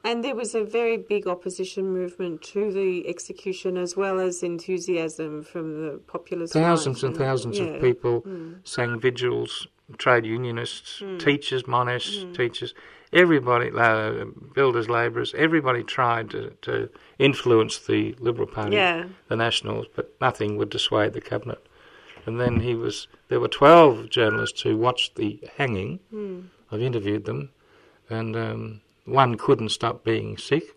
And 0.05 0.24
there 0.24 0.35
was 0.35 0.53
a 0.53 0.63
very 0.63 0.97
big 0.97 1.25
opposition 1.27 1.91
movement 1.91 2.43
to 2.53 2.71
the 2.71 3.07
execution 3.07 3.75
as 3.75 3.97
well 3.97 4.19
as 4.19 4.43
enthusiasm 4.43 5.41
from 5.43 5.65
the 5.83 6.00
populist 6.05 6.53
Thousands 6.53 7.01
right. 7.01 7.09
and 7.09 7.17
thousands 7.17 7.57
Yeah. 7.57 7.65
of 7.65 7.81
people 7.81 8.24
sang 8.63 9.00
vigils, 9.00 9.67
trade 9.97 10.25
unionists, 10.25 11.01
teachers, 11.17 11.63
monists, 11.63 12.35
teachers, 12.35 12.75
everybody, 13.12 13.71
uh, 13.75 14.25
builders, 14.53 14.88
labourers, 14.89 15.33
everybody 15.35 15.81
tried 15.83 16.29
to, 16.29 16.51
to 16.62 16.88
influence 17.17 17.79
the 17.79 18.13
Liberal 18.19 18.47
Party, 18.47 18.75
Yeah. 18.75 19.05
the 19.27 19.35
Nationals, 19.35 19.88
but 19.95 20.13
nothing 20.21 20.55
would 20.57 20.69
dissuade 20.69 21.13
the 21.13 21.21
cabinet. 21.21 21.65
And 22.27 22.39
then 22.39 22.59
he 22.59 22.75
was. 22.75 23.07
There 23.29 23.39
were 23.39 23.47
twelve 23.47 24.09
journalists 24.09 24.62
who 24.62 24.77
watched 24.77 25.15
the 25.15 25.39
hanging. 25.57 26.00
I've 26.71 26.81
interviewed 26.81 27.25
them, 27.25 27.50
and 28.09 28.35
um, 28.35 28.81
one 29.05 29.35
couldn't 29.35 29.69
stop 29.69 30.03
being 30.03 30.38
sick 30.38 30.75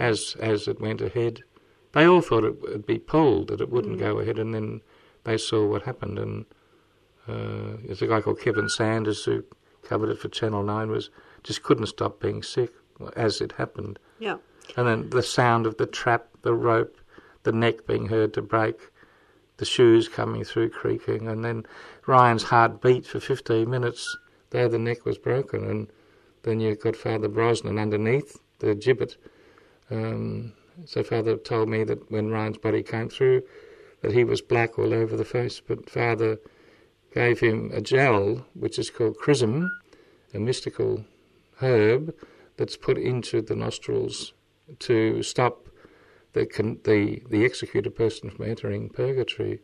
as 0.00 0.36
as 0.40 0.68
it 0.68 0.80
went 0.80 1.00
ahead. 1.00 1.42
They 1.92 2.06
all 2.06 2.20
thought 2.20 2.44
it 2.44 2.60
would 2.60 2.86
be 2.86 2.98
pulled, 2.98 3.48
that 3.48 3.60
it 3.60 3.70
wouldn't 3.70 3.98
go 3.98 4.18
ahead, 4.18 4.38
and 4.38 4.54
then 4.54 4.82
they 5.24 5.38
saw 5.38 5.66
what 5.66 5.82
happened. 5.82 6.18
And 6.18 6.44
uh, 7.26 7.78
there's 7.84 8.02
a 8.02 8.06
guy 8.06 8.20
called 8.20 8.40
Kevin 8.40 8.68
Sanders 8.68 9.24
who 9.24 9.44
covered 9.82 10.10
it 10.10 10.18
for 10.18 10.28
Channel 10.28 10.62
Nine. 10.62 10.90
Was 10.90 11.10
just 11.42 11.62
couldn't 11.62 11.86
stop 11.86 12.20
being 12.20 12.42
sick 12.42 12.72
as 13.16 13.40
it 13.40 13.52
happened. 13.52 13.98
Yeah. 14.18 14.36
And 14.76 14.86
then 14.86 15.10
the 15.10 15.22
sound 15.22 15.66
of 15.66 15.78
the 15.78 15.86
trap, 15.86 16.28
the 16.42 16.54
rope, 16.54 16.98
the 17.44 17.52
neck 17.52 17.86
being 17.86 18.06
heard 18.06 18.34
to 18.34 18.42
break, 18.42 18.90
the 19.56 19.64
shoes 19.64 20.08
coming 20.08 20.44
through 20.44 20.70
creaking, 20.70 21.28
and 21.28 21.44
then 21.44 21.64
Ryan's 22.06 22.44
heart 22.44 22.82
beat 22.82 23.06
for 23.06 23.20
15 23.20 23.68
minutes, 23.68 24.16
There, 24.50 24.68
the 24.68 24.78
neck 24.78 25.04
was 25.04 25.18
broken. 25.18 25.64
And 25.64 25.88
then 26.42 26.60
you've 26.60 26.80
got 26.80 26.96
Father 26.96 27.28
Brosnan 27.28 27.78
underneath 27.78 28.40
the 28.58 28.74
gibbet. 28.74 29.16
Um, 29.90 30.52
so 30.84 31.02
Father 31.02 31.36
told 31.36 31.68
me 31.68 31.84
that 31.84 32.10
when 32.10 32.30
Ryan's 32.30 32.58
body 32.58 32.82
came 32.82 33.08
through, 33.08 33.42
that 34.02 34.12
he 34.12 34.24
was 34.24 34.40
black 34.40 34.78
all 34.78 34.94
over 34.94 35.16
the 35.16 35.24
face, 35.24 35.60
but 35.60 35.90
Father 35.90 36.38
gave 37.12 37.40
him 37.40 37.70
a 37.72 37.80
gel, 37.80 38.46
which 38.54 38.78
is 38.78 38.90
called 38.90 39.18
chrism, 39.18 39.70
a 40.34 40.38
mystical 40.38 41.04
herb 41.60 42.14
that's 42.56 42.76
put 42.76 42.98
into 42.98 43.40
the 43.40 43.56
nostrils 43.56 44.32
to 44.78 45.22
stop 45.22 45.68
the 46.34 46.44
the 46.84 47.22
the 47.30 47.44
executed 47.44 47.94
person 47.96 48.30
from 48.30 48.44
entering 48.44 48.90
purgatory. 48.90 49.60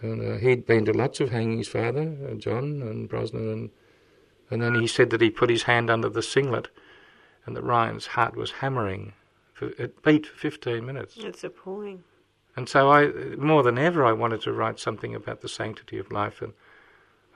And 0.00 0.20
uh, 0.22 0.38
he'd 0.38 0.66
been 0.66 0.84
to 0.84 0.92
lots 0.92 1.20
of 1.20 1.30
hangings, 1.30 1.68
Father 1.68 2.16
uh, 2.28 2.34
John 2.34 2.82
and 2.82 3.08
Brosnan, 3.08 3.50
and 3.50 3.70
and 4.54 4.62
then 4.62 4.76
he 4.76 4.86
said 4.86 5.10
that 5.10 5.20
he 5.20 5.30
put 5.30 5.50
his 5.50 5.64
hand 5.64 5.90
under 5.90 6.08
the 6.08 6.22
singlet, 6.22 6.68
and 7.44 7.56
that 7.56 7.64
Ryan's 7.64 8.06
heart 8.06 8.36
was 8.36 8.52
hammering. 8.52 9.12
For, 9.52 9.70
it 9.70 10.00
beat 10.04 10.26
for 10.26 10.38
15 10.38 10.86
minutes. 10.86 11.16
That's 11.20 11.42
appalling. 11.42 12.04
And 12.54 12.68
so 12.68 12.88
I, 12.88 13.08
more 13.36 13.64
than 13.64 13.78
ever, 13.78 14.04
I 14.04 14.12
wanted 14.12 14.42
to 14.42 14.52
write 14.52 14.78
something 14.78 15.12
about 15.12 15.40
the 15.40 15.48
sanctity 15.48 15.98
of 15.98 16.12
life 16.12 16.40
and 16.40 16.52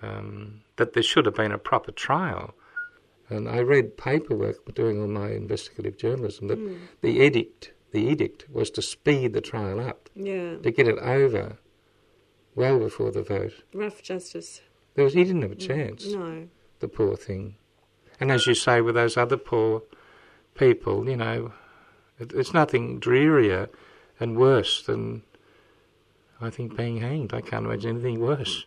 um, 0.00 0.60
that 0.76 0.92
there 0.92 1.02
should 1.02 1.26
have 1.26 1.34
been 1.34 1.50
a 1.50 1.58
proper 1.58 1.90
trial. 1.90 2.54
And 3.28 3.48
I 3.48 3.62
read 3.62 3.96
paperwork 3.96 4.72
doing 4.76 5.00
all 5.00 5.08
my 5.08 5.30
investigative 5.30 5.98
journalism 5.98 6.46
that 6.46 6.60
mm. 6.60 6.78
the 7.00 7.18
edict, 7.20 7.72
the 7.90 7.98
edict, 7.98 8.48
was 8.48 8.70
to 8.70 8.80
speed 8.80 9.32
the 9.32 9.40
trial 9.40 9.80
up, 9.80 10.08
yeah, 10.14 10.54
to 10.58 10.70
get 10.70 10.86
it 10.86 11.00
over 11.00 11.58
well 12.54 12.78
before 12.78 13.10
the 13.10 13.24
vote. 13.24 13.64
Rough 13.74 14.04
justice. 14.04 14.60
There 14.94 15.04
was 15.04 15.14
he 15.14 15.24
didn't 15.24 15.42
have 15.42 15.50
a 15.50 15.56
chance. 15.56 16.06
No, 16.06 16.46
the 16.80 16.88
poor 16.88 17.16
thing. 17.16 17.56
And 18.20 18.32
as 18.32 18.46
you 18.46 18.54
say, 18.54 18.80
with 18.80 18.94
those 18.94 19.16
other 19.16 19.36
poor 19.36 19.82
people, 20.54 21.08
you 21.08 21.16
know, 21.16 21.52
it, 22.18 22.32
it's 22.32 22.52
nothing 22.52 22.98
drearier 22.98 23.68
and 24.18 24.36
worse 24.36 24.82
than 24.82 25.22
I 26.40 26.50
think 26.50 26.76
being 26.76 27.00
hanged. 27.00 27.32
I 27.32 27.40
can't 27.40 27.66
imagine 27.66 27.90
anything 27.96 28.20
worse. 28.20 28.64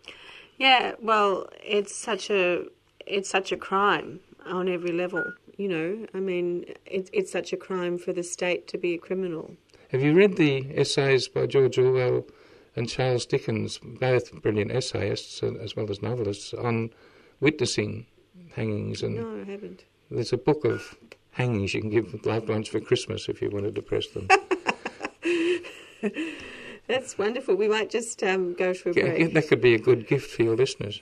Yeah, 0.58 0.94
well, 1.02 1.50
it's 1.64 1.96
such 1.96 2.30
a 2.30 2.66
it's 3.06 3.30
such 3.30 3.52
a 3.52 3.58
crime 3.58 4.20
on 4.46 4.70
every 4.70 4.92
level. 4.92 5.24
You 5.58 5.68
know, 5.68 6.08
I 6.14 6.20
mean, 6.20 6.66
it's 6.86 7.10
it's 7.14 7.32
such 7.32 7.52
a 7.54 7.58
crime 7.58 7.98
for 7.98 8.14
the 8.14 8.24
state 8.24 8.68
to 8.70 8.78
be 8.78 8.94
a 8.94 8.98
criminal. 8.98 9.56
Have 9.90 10.02
you 10.02 10.14
read 10.14 10.38
the 10.38 10.68
essays 10.76 11.28
by 11.28 11.48
George 11.48 11.78
Orwell 11.78 12.26
and 12.76 12.88
Charles 12.88 13.26
Dickens, 13.26 13.78
both 13.78 14.32
brilliant 14.42 14.72
essayists 14.72 15.44
uh, 15.44 15.54
as 15.62 15.76
well 15.76 15.90
as 15.90 16.02
novelists, 16.02 16.54
on 16.54 16.92
witnessing 17.42 18.06
hangings? 18.56 19.04
And 19.04 19.16
no, 19.16 19.42
I 19.42 19.52
haven't. 19.52 19.84
There's 20.10 20.32
a 20.34 20.38
book 20.38 20.64
of 20.64 20.96
hangings 21.32 21.74
you 21.74 21.82
can 21.82 21.90
give 21.90 22.26
loved 22.26 22.48
ones 22.50 22.68
for 22.68 22.80
Christmas 22.80 23.28
if 23.28 23.42
you 23.42 23.50
want 23.50 23.66
to 23.66 23.72
depress 23.72 24.08
them. 24.08 24.28
That's 26.88 27.18
wonderful. 27.18 27.56
We 27.56 27.68
might 27.68 27.90
just 27.90 28.22
um, 28.24 28.54
go 28.54 28.74
to 28.74 28.90
a 28.90 28.94
break. 28.94 29.20
Yeah, 29.20 29.28
that 29.28 29.48
could 29.48 29.62
be 29.62 29.74
a 29.74 29.80
good 29.80 30.08
gift 30.08 30.32
for 30.32 30.44
your 30.44 30.56
listeners. 30.56 31.02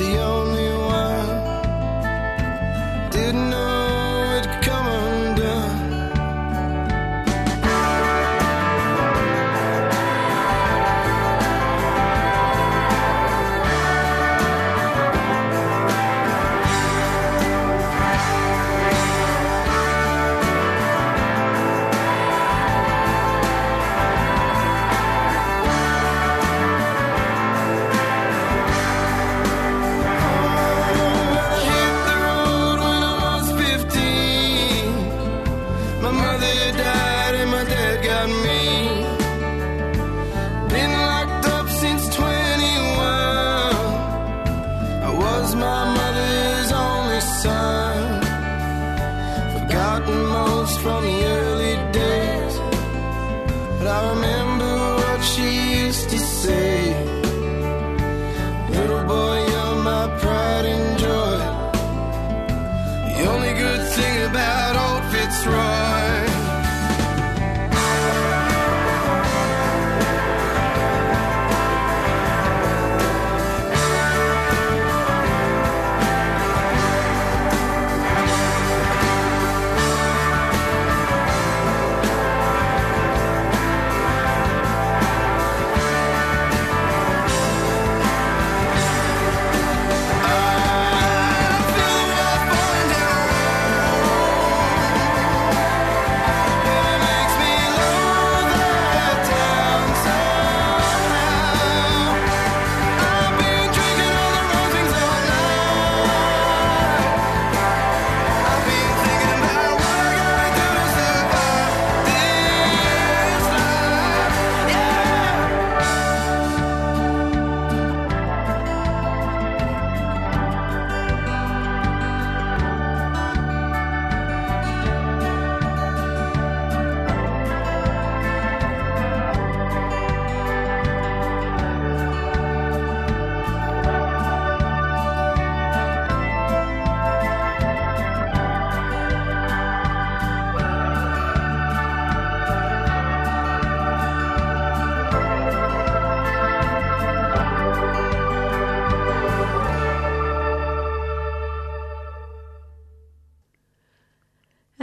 the 0.00 0.18
only 0.18 0.39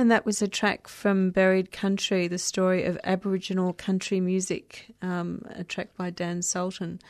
And 0.08 0.12
that 0.14 0.26
was 0.26 0.42
a 0.42 0.48
track 0.48 0.88
from 0.88 1.32
Buried 1.32 1.74
Country, 1.74 2.30
the 2.30 2.38
story 2.38 2.86
of 2.86 2.98
Aboriginal 3.04 3.74
country 3.74 4.22
music, 4.22 4.96
um, 5.02 5.42
a 5.50 5.66
track 5.66 5.90
by 5.98 6.12
Dan 6.12 6.42
Sultan. 6.42 7.02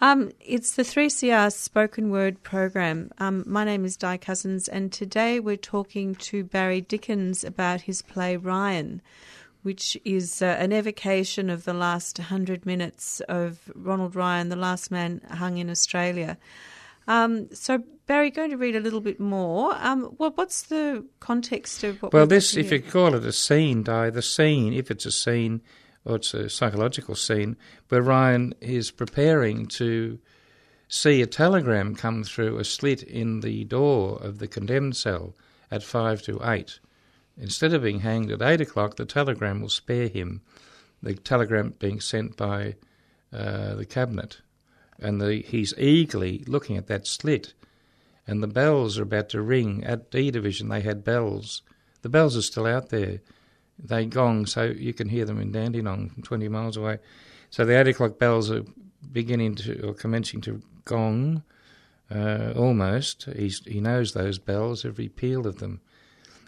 Um, 0.00 0.30
it's 0.40 0.74
the 0.74 0.82
3CR 0.82 1.52
spoken 1.52 2.10
word 2.10 2.42
program. 2.42 3.10
Um, 3.18 3.44
my 3.46 3.64
name 3.64 3.84
is 3.84 3.98
Di 3.98 4.16
Cousens, 4.16 4.66
and 4.66 4.90
today 4.90 5.38
we're 5.38 5.58
talking 5.58 6.14
to 6.14 6.42
Barry 6.42 6.80
Dickins 6.80 7.44
about 7.44 7.82
his 7.82 8.00
play 8.00 8.38
Ryan, 8.38 9.02
which 9.62 9.98
is 10.06 10.40
uh, 10.40 10.56
an 10.58 10.72
evocation 10.72 11.50
of 11.50 11.66
the 11.66 11.74
last 11.74 12.18
100 12.18 12.64
minutes 12.64 13.20
of 13.28 13.70
Ronald 13.74 14.16
Ryan, 14.16 14.48
the 14.48 14.56
last 14.56 14.90
man 14.90 15.20
hung 15.32 15.58
in 15.58 15.68
Australia. 15.68 16.38
Um, 17.08 17.48
so, 17.54 17.82
Barry, 18.06 18.30
going 18.30 18.50
to 18.50 18.58
read 18.58 18.76
a 18.76 18.80
little 18.80 19.00
bit 19.00 19.18
more. 19.18 19.74
Um, 19.78 20.04
what's 20.18 20.62
the 20.62 21.06
context 21.20 21.82
of 21.82 22.02
what? 22.02 22.12
Well, 22.12 22.26
this, 22.26 22.54
if 22.54 22.70
you 22.70 22.80
call 22.80 23.14
it 23.14 23.24
a 23.24 23.32
scene, 23.32 23.82
Di, 23.82 24.10
the 24.10 24.22
scene, 24.22 24.74
if 24.74 24.90
it's 24.90 25.06
a 25.06 25.10
scene 25.10 25.62
or 26.04 26.16
it's 26.16 26.34
a 26.34 26.50
psychological 26.50 27.14
scene, 27.14 27.56
where 27.88 28.02
Ryan 28.02 28.54
is 28.60 28.90
preparing 28.90 29.66
to 29.66 30.18
see 30.86 31.22
a 31.22 31.26
telegram 31.26 31.94
come 31.94 32.24
through 32.24 32.58
a 32.58 32.64
slit 32.64 33.02
in 33.02 33.40
the 33.40 33.64
door 33.64 34.18
of 34.22 34.38
the 34.38 34.48
condemned 34.48 34.96
cell 34.96 35.34
at 35.70 35.82
five 35.82 36.22
to 36.22 36.40
eight. 36.44 36.78
Instead 37.38 37.72
of 37.72 37.82
being 37.82 38.00
hanged 38.00 38.30
at 38.30 38.42
eight 38.42 38.60
o'clock, 38.60 38.96
the 38.96 39.06
telegram 39.06 39.60
will 39.60 39.68
spare 39.68 40.08
him. 40.08 40.42
The 41.02 41.14
telegram 41.14 41.74
being 41.78 42.00
sent 42.00 42.36
by 42.36 42.76
uh, 43.32 43.74
the 43.76 43.86
cabinet 43.86 44.40
and 45.00 45.20
the, 45.20 45.42
he's 45.42 45.74
eagerly 45.78 46.44
looking 46.46 46.76
at 46.76 46.86
that 46.88 47.06
slit. 47.06 47.54
And 48.26 48.42
the 48.42 48.48
bells 48.48 48.98
are 48.98 49.04
about 49.04 49.30
to 49.30 49.40
ring. 49.40 49.84
At 49.84 50.10
D 50.10 50.30
Division, 50.30 50.68
they 50.68 50.82
had 50.82 51.04
bells. 51.04 51.62
The 52.02 52.08
bells 52.08 52.36
are 52.36 52.42
still 52.42 52.66
out 52.66 52.90
there. 52.90 53.20
They 53.78 54.06
gong, 54.06 54.46
so 54.46 54.64
you 54.64 54.92
can 54.92 55.08
hear 55.08 55.24
them 55.24 55.40
in 55.40 55.52
Dandenong 55.52 56.10
from 56.10 56.22
20 56.22 56.48
miles 56.48 56.76
away. 56.76 56.98
So 57.50 57.64
the 57.64 57.78
8 57.78 57.88
o'clock 57.88 58.18
bells 58.18 58.50
are 58.50 58.64
beginning 59.12 59.54
to, 59.56 59.88
or 59.88 59.94
commencing 59.94 60.40
to 60.42 60.60
gong, 60.84 61.42
uh, 62.10 62.52
almost. 62.56 63.28
He's, 63.36 63.64
he 63.64 63.80
knows 63.80 64.12
those 64.12 64.38
bells, 64.38 64.84
every 64.84 65.08
peal 65.08 65.46
of 65.46 65.58
them. 65.58 65.80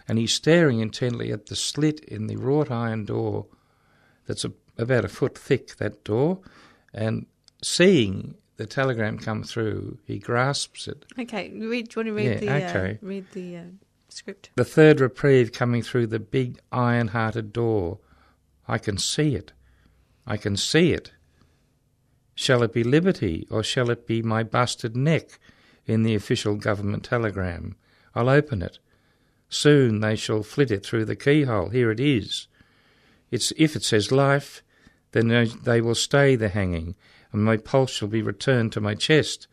And 0.07 0.17
he's 0.17 0.33
staring 0.33 0.79
intently 0.79 1.31
at 1.31 1.45
the 1.47 1.55
slit 1.55 2.01
in 2.01 2.27
the 2.27 2.35
wrought 2.35 2.69
iron 2.69 3.05
door 3.05 3.47
that's 4.25 4.45
a, 4.45 4.51
about 4.77 5.05
a 5.05 5.09
foot 5.09 5.37
thick, 5.37 5.77
that 5.77 6.03
door, 6.03 6.39
and 6.93 7.25
seeing 7.61 8.35
the 8.61 8.67
telegram 8.67 9.17
come 9.17 9.43
through, 9.43 9.97
he 10.05 10.19
grasps 10.19 10.87
it. 10.87 11.05
Okay, 11.17 11.49
read, 11.49 11.89
do 11.89 11.99
you 11.99 12.05
want 12.05 12.07
to 12.07 12.13
read 12.13 12.25
yeah, 12.25 12.37
the 12.37 12.49
uh, 12.49 12.69
okay. 12.69 12.99
uh, 13.01 13.05
read 13.05 13.25
the 13.33 13.57
uh, 13.57 13.63
script? 14.09 14.51
The 14.55 14.63
third 14.63 14.99
reprieve 14.99 15.51
coming 15.51 15.81
through 15.81 16.07
the 16.07 16.19
big 16.19 16.59
iron-hearted 16.71 17.51
door. 17.51 17.97
I 18.67 18.77
can 18.77 18.97
see 18.99 19.35
it. 19.35 19.51
I 20.27 20.37
can 20.37 20.55
see 20.55 20.93
it. 20.93 21.11
Shall 22.35 22.61
it 22.61 22.71
be 22.71 22.83
liberty, 22.83 23.47
or 23.49 23.63
shall 23.63 23.89
it 23.89 24.05
be 24.05 24.21
my 24.21 24.43
busted 24.43 24.95
neck 24.95 25.39
in 25.85 26.03
the 26.03 26.13
official 26.13 26.55
government 26.55 27.03
telegram? 27.03 27.75
I'll 28.13 28.29
open 28.29 28.61
it. 28.61 28.77
Soon 29.49 30.01
they 30.01 30.15
shall 30.15 30.43
flit 30.43 30.69
it 30.69 30.85
through 30.85 31.05
the 31.05 31.15
keyhole. 31.15 31.69
Here 31.69 31.89
it 31.89 31.99
is. 31.99 32.47
It's 33.31 33.51
if 33.57 33.75
it 33.75 33.83
says 33.83 34.11
life, 34.11 34.61
then 35.13 35.49
they 35.63 35.81
will 35.81 35.95
stay 35.95 36.35
the 36.35 36.49
hanging, 36.49 36.95
and 37.31 37.43
my 37.43 37.57
pulse 37.57 37.91
shall 37.91 38.07
be 38.07 38.21
returned 38.21 38.71
to 38.73 38.81
my 38.81 38.95
chest, 38.95 39.47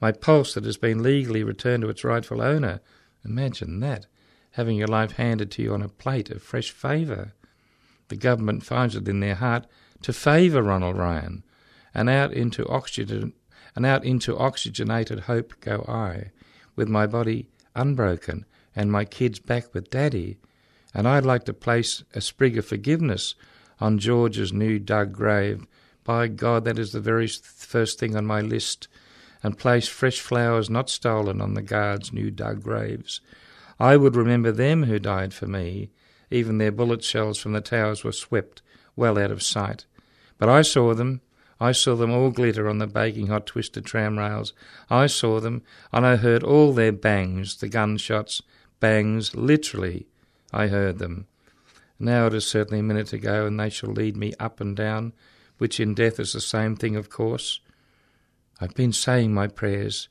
my 0.00 0.12
pulse 0.12 0.54
that 0.54 0.64
has 0.64 0.76
been 0.76 1.02
legally 1.02 1.42
returned 1.42 1.82
to 1.82 1.88
its 1.88 2.04
rightful 2.04 2.40
owner. 2.40 2.80
Imagine 3.24 3.80
that, 3.80 4.06
having 4.52 4.76
your 4.76 4.86
life 4.86 5.12
handed 5.12 5.50
to 5.52 5.62
you 5.62 5.74
on 5.74 5.82
a 5.82 5.88
plate 5.88 6.30
of 6.30 6.42
fresh 6.42 6.70
favour. 6.70 7.32
The 8.08 8.16
government 8.16 8.64
finds 8.64 8.96
it 8.96 9.08
in 9.08 9.20
their 9.20 9.34
heart 9.34 9.66
to 10.02 10.12
favour 10.12 10.62
Ronald 10.62 10.96
Ryan, 10.96 11.42
and 11.94 12.08
out 12.08 12.32
into 12.32 12.66
oxygen, 12.68 13.32
and 13.74 13.84
out 13.84 14.04
into 14.04 14.36
oxygenated 14.38 15.20
hope 15.20 15.54
go 15.60 15.84
I, 15.88 16.30
with 16.76 16.88
my 16.88 17.06
body 17.06 17.48
unbroken 17.74 18.44
and 18.74 18.92
my 18.92 19.04
kids 19.04 19.38
back 19.38 19.74
with 19.74 19.90
Daddy. 19.90 20.38
And 20.94 21.06
I'd 21.06 21.26
like 21.26 21.44
to 21.44 21.52
place 21.52 22.04
a 22.14 22.20
sprig 22.20 22.56
of 22.56 22.66
forgiveness 22.66 23.34
on 23.80 23.98
George's 23.98 24.52
new 24.52 24.78
dug 24.78 25.12
grave 25.12 25.66
by 26.08 26.26
God, 26.26 26.64
that 26.64 26.78
is 26.78 26.92
the 26.92 27.02
very 27.02 27.28
first 27.28 27.98
thing 27.98 28.16
on 28.16 28.24
my 28.24 28.40
list, 28.40 28.88
and 29.42 29.58
place 29.58 29.88
fresh 29.88 30.20
flowers 30.20 30.70
not 30.70 30.88
stolen 30.88 31.42
on 31.42 31.52
the 31.52 31.60
guards' 31.60 32.14
new 32.14 32.30
dug 32.30 32.62
graves. 32.62 33.20
I 33.78 33.98
would 33.98 34.16
remember 34.16 34.50
them 34.50 34.84
who 34.84 34.98
died 34.98 35.34
for 35.34 35.46
me. 35.46 35.90
Even 36.30 36.56
their 36.56 36.72
bullet 36.72 37.04
shells 37.04 37.36
from 37.36 37.52
the 37.52 37.60
towers 37.60 38.04
were 38.04 38.12
swept 38.12 38.62
well 38.96 39.18
out 39.18 39.30
of 39.30 39.42
sight. 39.42 39.84
But 40.38 40.48
I 40.48 40.62
saw 40.62 40.94
them. 40.94 41.20
I 41.60 41.72
saw 41.72 41.94
them 41.94 42.10
all 42.10 42.30
glitter 42.30 42.70
on 42.70 42.78
the 42.78 42.86
baking 42.86 43.26
hot 43.26 43.44
twisted 43.44 43.84
tram 43.84 44.18
rails. 44.18 44.54
I 44.88 45.08
saw 45.08 45.40
them, 45.40 45.60
and 45.92 46.06
I 46.06 46.16
heard 46.16 46.42
all 46.42 46.72
their 46.72 46.92
bangs, 46.92 47.58
the 47.58 47.68
gunshots, 47.68 48.40
bangs, 48.80 49.36
literally. 49.36 50.06
I 50.54 50.68
heard 50.68 51.00
them. 51.00 51.26
Now 51.98 52.28
it 52.28 52.32
is 52.32 52.46
certainly 52.46 52.80
a 52.80 52.82
minute 52.82 53.08
to 53.08 53.18
go, 53.18 53.44
and 53.44 53.60
they 53.60 53.68
shall 53.68 53.90
lead 53.90 54.16
me 54.16 54.32
up 54.40 54.58
and 54.58 54.74
down 54.74 55.12
which 55.58 55.78
in 55.78 55.94
death 55.94 56.18
is 56.18 56.32
the 56.32 56.40
same 56.40 56.76
thing, 56.76 56.96
of 56.96 57.10
course. 57.10 57.60
I've 58.60 58.74
been 58.74 58.92
saying 58.92 59.34
my 59.34 59.46
prayers. 59.46 60.08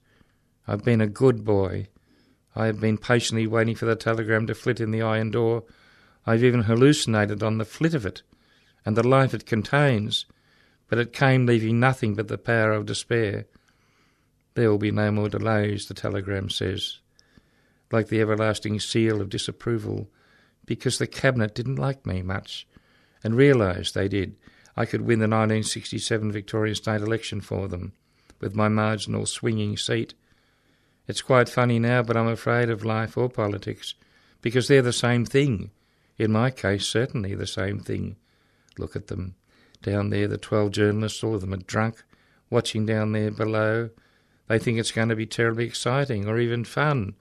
I've 0.67 0.83
been 0.83 1.01
a 1.01 1.07
good 1.07 1.43
boy. 1.43 1.87
I 2.55 2.67
have 2.67 2.79
been 2.79 2.97
patiently 2.97 3.47
waiting 3.47 3.75
for 3.75 3.85
the 3.85 3.95
telegram 3.95 4.47
to 4.47 4.55
flit 4.55 4.79
in 4.79 4.91
the 4.91 5.01
iron 5.01 5.31
door. 5.31 5.63
I've 6.25 6.43
even 6.43 6.63
hallucinated 6.63 7.43
on 7.43 7.57
the 7.57 7.65
flit 7.65 7.93
of 7.93 8.05
it 8.05 8.21
and 8.87 8.95
the 8.95 9.05
life 9.05 9.33
it 9.33 9.45
contains, 9.45 10.25
but 10.87 10.97
it 10.97 11.11
came 11.11 11.45
leaving 11.45 11.77
nothing 11.77 12.15
but 12.15 12.29
the 12.29 12.37
power 12.37 12.71
of 12.71 12.85
despair. 12.85 13.45
There 14.53 14.71
will 14.71 14.77
be 14.77 14.91
no 14.91 15.11
more 15.11 15.27
delays, 15.27 15.87
the 15.87 15.93
telegram 15.93 16.49
says, 16.49 16.99
like 17.91 18.07
the 18.07 18.21
everlasting 18.21 18.79
seal 18.79 19.19
of 19.19 19.29
disapproval, 19.29 20.09
because 20.65 20.99
the 20.99 21.05
cabinet 21.05 21.53
didn't 21.53 21.75
like 21.75 22.05
me 22.05 22.21
much, 22.21 22.65
and 23.25 23.35
realised 23.35 23.93
they 23.93 24.07
did, 24.07 24.37
I 24.79 24.85
could 24.85 25.01
win 25.01 25.17
the 25.17 25.23
1967 25.23 26.31
Victorian 26.31 26.75
state 26.75 27.01
election 27.01 27.41
for 27.41 27.67
them, 27.67 27.93
with 28.39 28.55
my 28.55 28.69
marginal 28.69 29.25
swinging 29.25 29.75
seat. 29.75 30.13
It's 31.07 31.23
quite 31.23 31.49
funny 31.49 31.79
now, 31.79 32.03
but 32.03 32.15
I'm 32.15 32.27
afraid 32.27 32.69
of 32.69 32.85
life 32.85 33.17
or 33.17 33.27
politics, 33.27 33.95
because 34.39 34.67
they're 34.67 34.83
the 34.83 34.93
same 34.93 35.25
thing. 35.25 35.71
In 36.19 36.31
my 36.31 36.51
case, 36.51 36.85
certainly 36.85 37.33
the 37.33 37.47
same 37.47 37.79
thing. 37.79 38.17
Look 38.77 38.95
at 38.95 39.07
them. 39.07 39.33
Down 39.81 40.11
there, 40.11 40.27
the 40.27 40.37
12 40.37 40.71
journalists, 40.71 41.23
all 41.23 41.33
of 41.33 41.41
them 41.41 41.55
are 41.55 41.57
drunk, 41.57 42.03
watching 42.51 42.85
down 42.85 43.13
there 43.13 43.31
below. 43.31 43.89
They 44.47 44.59
think 44.59 44.77
it's 44.77 44.91
going 44.91 45.09
to 45.09 45.15
be 45.15 45.25
terribly 45.25 45.65
exciting, 45.65 46.27
or 46.27 46.37
even 46.37 46.63
fun, 46.63 47.15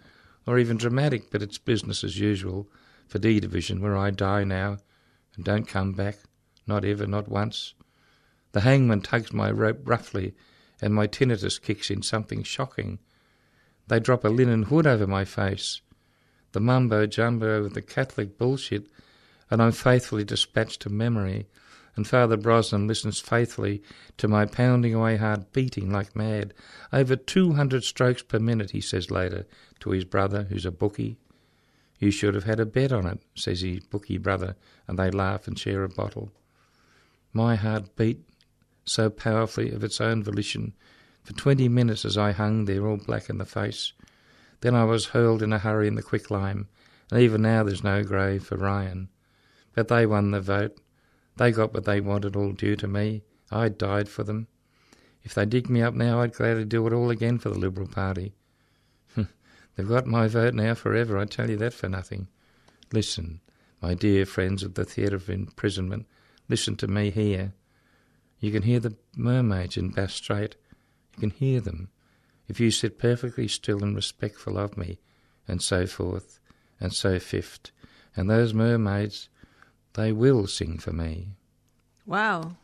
or 0.46 0.58
even 0.58 0.76
dramatic, 0.76 1.30
but 1.30 1.40
it's 1.40 1.56
business 1.56 2.04
as 2.04 2.20
usual 2.20 2.68
for 3.08 3.18
D 3.18 3.40
Division, 3.40 3.80
where 3.80 3.96
I 3.96 4.10
die 4.10 4.44
now 4.44 4.76
and 5.36 5.44
don't 5.44 5.66
come 5.66 5.92
back 5.92 6.18
not 6.66 6.84
ever, 6.84 7.06
not 7.06 7.28
once. 7.28 7.74
The 8.52 8.60
hangman 8.60 9.02
tugs 9.02 9.32
my 9.32 9.50
rope 9.50 9.80
roughly, 9.84 10.34
and 10.80 10.94
my 10.94 11.06
tinnitus 11.06 11.60
kicks 11.60 11.90
in 11.90 12.02
something 12.02 12.42
shocking. 12.42 12.98
They 13.88 14.00
drop 14.00 14.24
a 14.24 14.28
linen 14.28 14.64
hood 14.64 14.86
over 14.86 15.06
my 15.06 15.24
face. 15.24 15.80
The 16.52 16.60
mumbo 16.60 17.06
jumbo 17.06 17.64
of 17.64 17.74
the 17.74 17.82
Catholic 17.82 18.38
bullshit, 18.38 18.86
and 19.50 19.62
I'm 19.62 19.72
faithfully 19.72 20.24
dispatched 20.24 20.82
to 20.82 20.90
memory. 20.90 21.46
And 21.94 22.06
Father 22.06 22.36
Brosnan 22.36 22.86
listens 22.86 23.20
faithfully 23.20 23.82
to 24.18 24.28
my 24.28 24.44
pounding 24.44 24.94
away 24.94 25.16
heart 25.16 25.52
beating 25.52 25.90
like 25.90 26.14
mad. 26.14 26.52
Over 26.92 27.16
two 27.16 27.54
hundred 27.54 27.84
strokes 27.84 28.22
per 28.22 28.38
minute, 28.38 28.72
he 28.72 28.80
says 28.80 29.10
later 29.10 29.46
to 29.80 29.90
his 29.90 30.04
brother, 30.04 30.44
who's 30.44 30.66
a 30.66 30.70
bookie. 30.70 31.16
You 31.98 32.10
should 32.10 32.34
have 32.34 32.44
had 32.44 32.60
a 32.60 32.66
bet 32.66 32.92
on 32.92 33.06
it, 33.06 33.20
says 33.34 33.62
his 33.62 33.80
bookie 33.80 34.18
brother, 34.18 34.56
and 34.86 34.98
they 34.98 35.10
laugh 35.10 35.46
and 35.46 35.58
share 35.58 35.84
a 35.84 35.88
bottle. 35.88 36.30
My 37.36 37.54
heart 37.54 37.94
beat 37.96 38.24
so 38.86 39.10
powerfully 39.10 39.70
of 39.70 39.84
its 39.84 40.00
own 40.00 40.22
volition 40.22 40.72
for 41.22 41.34
twenty 41.34 41.68
minutes 41.68 42.06
as 42.06 42.16
I 42.16 42.32
hung 42.32 42.64
there 42.64 42.86
all 42.86 42.96
black 42.96 43.28
in 43.28 43.36
the 43.36 43.44
face. 43.44 43.92
Then 44.62 44.74
I 44.74 44.84
was 44.84 45.08
hurled 45.08 45.42
in 45.42 45.52
a 45.52 45.58
hurry 45.58 45.86
in 45.86 45.96
the 45.96 46.02
quicklime, 46.02 46.66
and 47.10 47.20
even 47.20 47.42
now 47.42 47.62
there's 47.62 47.84
no 47.84 48.02
grave 48.02 48.42
for 48.42 48.56
Ryan. 48.56 49.10
But 49.74 49.88
they 49.88 50.06
won 50.06 50.30
the 50.30 50.40
vote. 50.40 50.80
They 51.36 51.50
got 51.50 51.74
what 51.74 51.84
they 51.84 52.00
wanted, 52.00 52.36
all 52.36 52.52
due 52.52 52.74
to 52.74 52.88
me. 52.88 53.22
I 53.50 53.68
died 53.68 54.08
for 54.08 54.24
them. 54.24 54.46
If 55.22 55.34
they 55.34 55.44
dig 55.44 55.68
me 55.68 55.82
up 55.82 55.92
now, 55.92 56.22
I'd 56.22 56.32
gladly 56.32 56.64
do 56.64 56.86
it 56.86 56.94
all 56.94 57.10
again 57.10 57.36
for 57.36 57.50
the 57.50 57.58
Liberal 57.58 57.86
Party. 57.86 58.32
They've 59.14 59.86
got 59.86 60.06
my 60.06 60.26
vote 60.26 60.54
now 60.54 60.72
forever, 60.72 61.18
I 61.18 61.26
tell 61.26 61.50
you 61.50 61.58
that 61.58 61.74
for 61.74 61.90
nothing. 61.90 62.28
Listen, 62.94 63.42
my 63.82 63.92
dear 63.92 64.24
friends 64.24 64.62
of 64.62 64.72
the 64.72 64.86
theatre 64.86 65.16
of 65.16 65.28
imprisonment, 65.28 66.06
Listen 66.48 66.76
to 66.76 66.86
me 66.86 67.10
here. 67.10 67.52
You 68.40 68.52
can 68.52 68.62
hear 68.62 68.80
the 68.80 68.96
mermaids 69.16 69.76
in 69.76 69.90
Bass 69.90 70.14
Strait. 70.14 70.56
You 71.14 71.20
can 71.20 71.30
hear 71.30 71.60
them. 71.60 71.88
If 72.48 72.60
you 72.60 72.70
sit 72.70 72.98
perfectly 72.98 73.48
still 73.48 73.82
and 73.82 73.96
respectful 73.96 74.58
of 74.58 74.76
me, 74.76 74.98
and 75.48 75.62
so 75.62 75.86
forth, 75.86 76.38
and 76.80 76.92
so 76.92 77.18
fifth, 77.18 77.70
And 78.14 78.30
those 78.30 78.54
mermaids, 78.54 79.28
they 79.94 80.12
will 80.12 80.46
sing 80.46 80.78
for 80.78 80.92
me. 80.92 81.28
Wow. 82.06 82.56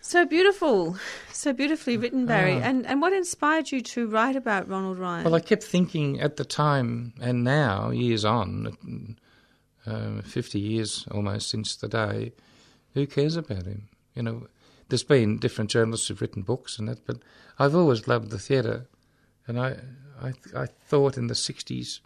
So 0.00 0.24
beautiful. 0.24 0.96
So 1.32 1.52
beautifully 1.52 1.96
written, 1.96 2.26
Barry. 2.26 2.54
Ah. 2.54 2.64
And 2.64 2.86
and 2.86 3.00
what 3.00 3.12
inspired 3.12 3.72
you 3.72 3.80
to 3.82 4.06
write 4.06 4.36
about 4.36 4.68
Ronald 4.68 4.98
Ryan? 4.98 5.24
Well, 5.24 5.34
I 5.34 5.40
kept 5.40 5.64
thinking 5.64 6.20
at 6.20 6.36
the 6.36 6.44
time 6.44 7.12
and 7.20 7.44
now, 7.44 7.90
years 7.90 8.24
on, 8.24 9.16
uh, 9.86 10.22
50 10.22 10.60
years 10.60 11.06
almost 11.10 11.48
since 11.48 11.76
the 11.76 11.88
day, 11.88 12.32
who 12.96 13.06
cares 13.06 13.36
about 13.36 13.66
him? 13.66 13.88
You 14.14 14.22
know, 14.22 14.46
there's 14.88 15.04
been 15.04 15.38
different 15.38 15.70
journalists 15.70 16.08
who've 16.08 16.20
written 16.20 16.42
books 16.42 16.78
and 16.78 16.88
that, 16.88 17.06
but 17.06 17.18
I've 17.58 17.74
always 17.74 18.08
loved 18.08 18.30
the 18.30 18.38
theatre. 18.38 18.86
And 19.46 19.60
I, 19.60 19.76
I, 20.20 20.32
I 20.56 20.66
thought 20.66 21.18
in 21.18 21.26
the 21.26 21.34
60s, 21.34 22.00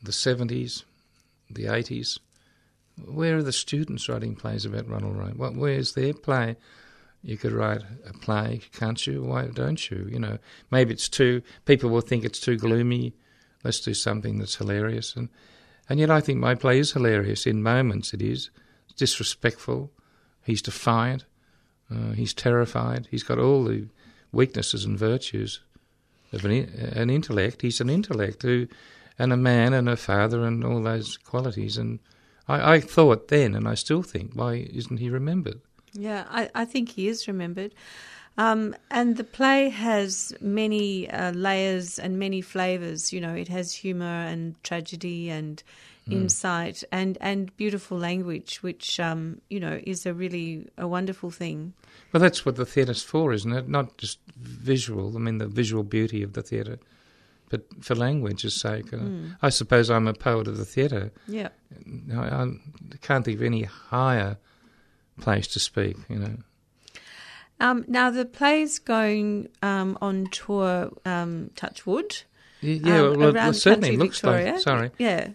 the 0.00 0.12
70s, 0.12 0.84
the 1.50 1.64
80s, 1.64 2.20
where 3.04 3.38
are 3.38 3.42
the 3.42 3.52
students 3.52 4.08
writing 4.08 4.36
plays 4.36 4.64
about 4.64 4.88
Ronald 4.88 5.16
Ryan? 5.16 5.36
What, 5.36 5.56
where's 5.56 5.94
their 5.94 6.14
play? 6.14 6.56
You 7.20 7.36
could 7.36 7.50
write 7.50 7.82
a 8.06 8.12
play, 8.12 8.60
can't 8.72 9.04
you? 9.04 9.24
Why 9.24 9.46
don't 9.46 9.90
you? 9.90 10.08
You 10.08 10.20
know, 10.20 10.38
maybe 10.70 10.92
it's 10.92 11.08
too. 11.08 11.42
People 11.64 11.90
will 11.90 12.02
think 12.02 12.24
it's 12.24 12.38
too 12.38 12.56
gloomy. 12.56 13.14
Let's 13.64 13.80
do 13.80 13.94
something 13.94 14.38
that's 14.38 14.56
hilarious, 14.56 15.16
and 15.16 15.30
and 15.88 15.98
yet 15.98 16.10
I 16.10 16.20
think 16.20 16.38
my 16.38 16.54
play 16.54 16.78
is 16.78 16.92
hilarious 16.92 17.46
in 17.46 17.62
moments. 17.62 18.12
It 18.12 18.20
is 18.20 18.50
it's 18.84 18.94
disrespectful. 18.94 19.90
He's 20.44 20.62
defiant. 20.62 21.24
Uh, 21.90 22.12
he's 22.12 22.34
terrified. 22.34 23.08
He's 23.10 23.22
got 23.22 23.38
all 23.38 23.64
the 23.64 23.86
weaknesses 24.32 24.84
and 24.84 24.98
virtues 24.98 25.60
of 26.32 26.44
an, 26.44 26.52
an 26.52 27.10
intellect. 27.10 27.62
He's 27.62 27.80
an 27.80 27.90
intellect 27.90 28.42
who, 28.42 28.66
and 29.18 29.32
a 29.32 29.36
man 29.36 29.72
and 29.72 29.88
a 29.88 29.96
father 29.96 30.44
and 30.44 30.64
all 30.64 30.82
those 30.82 31.16
qualities. 31.16 31.76
And 31.76 32.00
I, 32.48 32.74
I 32.74 32.80
thought 32.80 33.28
then, 33.28 33.54
and 33.54 33.68
I 33.68 33.74
still 33.74 34.02
think, 34.02 34.32
why 34.34 34.68
isn't 34.72 34.98
he 34.98 35.08
remembered? 35.08 35.60
Yeah, 35.92 36.24
I, 36.28 36.50
I 36.54 36.64
think 36.64 36.90
he 36.90 37.08
is 37.08 37.28
remembered. 37.28 37.74
Um, 38.36 38.74
and 38.90 39.16
the 39.16 39.24
play 39.24 39.68
has 39.68 40.34
many 40.40 41.08
uh, 41.08 41.30
layers 41.32 42.00
and 42.00 42.18
many 42.18 42.40
flavours. 42.40 43.12
You 43.12 43.20
know, 43.20 43.34
it 43.34 43.48
has 43.48 43.72
humour 43.72 44.26
and 44.26 44.60
tragedy 44.64 45.30
and 45.30 45.62
insight 46.10 46.84
and, 46.92 47.16
and 47.20 47.56
beautiful 47.56 47.98
language, 47.98 48.62
which, 48.62 49.00
um, 49.00 49.40
you 49.48 49.58
know, 49.58 49.80
is 49.84 50.06
a 50.06 50.12
really 50.12 50.68
a 50.76 50.86
wonderful 50.86 51.30
thing. 51.30 51.72
Well, 52.12 52.20
that's 52.20 52.44
what 52.44 52.56
the 52.56 52.66
theatre's 52.66 53.02
for, 53.02 53.32
isn't 53.32 53.52
it? 53.52 53.68
Not 53.68 53.96
just 53.96 54.18
visual. 54.36 55.16
I 55.16 55.18
mean, 55.18 55.38
the 55.38 55.46
visual 55.46 55.82
beauty 55.82 56.22
of 56.22 56.34
the 56.34 56.42
theatre, 56.42 56.78
but 57.48 57.62
for 57.80 57.94
language's 57.94 58.60
sake. 58.60 58.92
Uh, 58.92 59.34
I 59.42 59.48
suppose 59.48 59.90
I'm 59.90 60.06
a 60.06 60.14
poet 60.14 60.46
of 60.46 60.58
the 60.58 60.64
theatre. 60.64 61.10
Yeah. 61.26 61.48
I, 62.14 62.16
I 62.16 62.46
can't 63.00 63.24
think 63.24 63.38
of 63.38 63.42
any 63.42 63.62
higher 63.62 64.36
place 65.20 65.46
to 65.48 65.58
speak. 65.60 65.96
You 66.08 66.18
know. 66.18 66.36
Um, 67.60 67.84
now, 67.86 68.10
the 68.10 68.24
play's 68.24 68.78
going 68.78 69.48
um, 69.62 69.96
on 70.02 70.26
tour, 70.26 70.92
um, 71.04 71.50
Touchwood. 71.54 72.22
Yeah, 72.60 73.00
um, 73.00 73.18
well, 73.18 73.28
it 73.28 73.34
around 73.36 73.54
certainly 73.54 73.90
country 73.90 74.04
looks 74.04 74.20
Victoria. 74.20 74.52
like. 74.52 74.60
Sorry. 74.60 74.90
Yeah, 74.98 75.28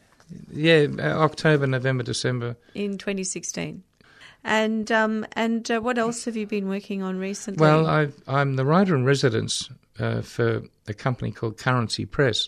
Yeah, 0.51 0.87
uh, 0.97 1.19
October, 1.19 1.67
November, 1.67 2.03
December. 2.03 2.55
in 2.73 2.97
2016. 2.97 3.83
And 4.43 4.91
um, 4.91 5.25
and 5.33 5.69
uh, 5.69 5.81
what 5.81 5.97
else 5.97 6.25
have 6.25 6.37
you 6.37 6.47
been 6.47 6.69
working 6.69 7.01
on 7.03 7.17
recently? 7.17 7.61
Well, 7.61 7.87
i 7.87 8.07
I'm 8.27 8.55
the 8.55 8.65
writer 8.65 8.95
in 8.95 9.03
residence 9.03 9.69
uh, 9.99 10.21
for 10.21 10.63
a 10.87 10.93
company 10.93 11.31
called 11.31 11.57
Currency 11.57 12.05
Press, 12.05 12.47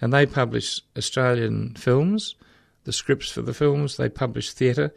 and 0.00 0.12
they 0.12 0.26
publish 0.26 0.80
Australian 0.96 1.74
films, 1.74 2.34
the 2.84 2.92
scripts 2.92 3.30
for 3.30 3.42
the 3.42 3.54
films. 3.54 3.96
They 3.96 4.08
publish 4.08 4.52
theatre. 4.52 4.92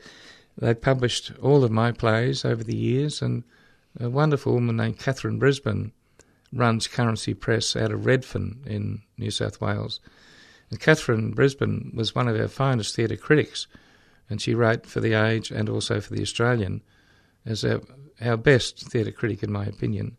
They 0.57 0.73
published 0.73 1.31
all 1.41 1.63
of 1.63 1.71
my 1.71 1.91
plays 1.91 2.43
over 2.43 2.63
the 2.63 2.77
years, 2.77 3.21
and 3.21 3.43
a 3.99 4.09
wonderful 4.09 4.53
woman 4.53 4.77
named 4.77 4.97
Katharine 4.97 5.37
Brisbane 5.37 5.91
runs 6.51 6.87
Currency 6.87 7.33
Press 7.33 7.75
out 7.75 7.91
of 7.91 8.05
Redfern 8.05 8.63
in 8.65 9.01
New 9.17 9.31
South 9.31 9.61
Wales. 9.61 9.99
And 10.69 10.79
Katharine 10.79 11.31
Brisbane 11.31 11.91
was 11.93 12.15
one 12.15 12.27
of 12.27 12.39
our 12.39 12.47
finest 12.47 12.95
theatre 12.95 13.17
critics, 13.17 13.67
and 14.29 14.41
she 14.41 14.55
wrote 14.55 14.85
for 14.85 14.99
The 14.99 15.13
Age 15.13 15.51
and 15.51 15.69
also 15.69 16.01
for 16.01 16.13
The 16.13 16.21
Australian 16.21 16.81
as 17.45 17.63
our, 17.63 17.81
our 18.21 18.37
best 18.37 18.89
theatre 18.89 19.11
critic, 19.11 19.43
in 19.43 19.51
my 19.51 19.65
opinion. 19.65 20.17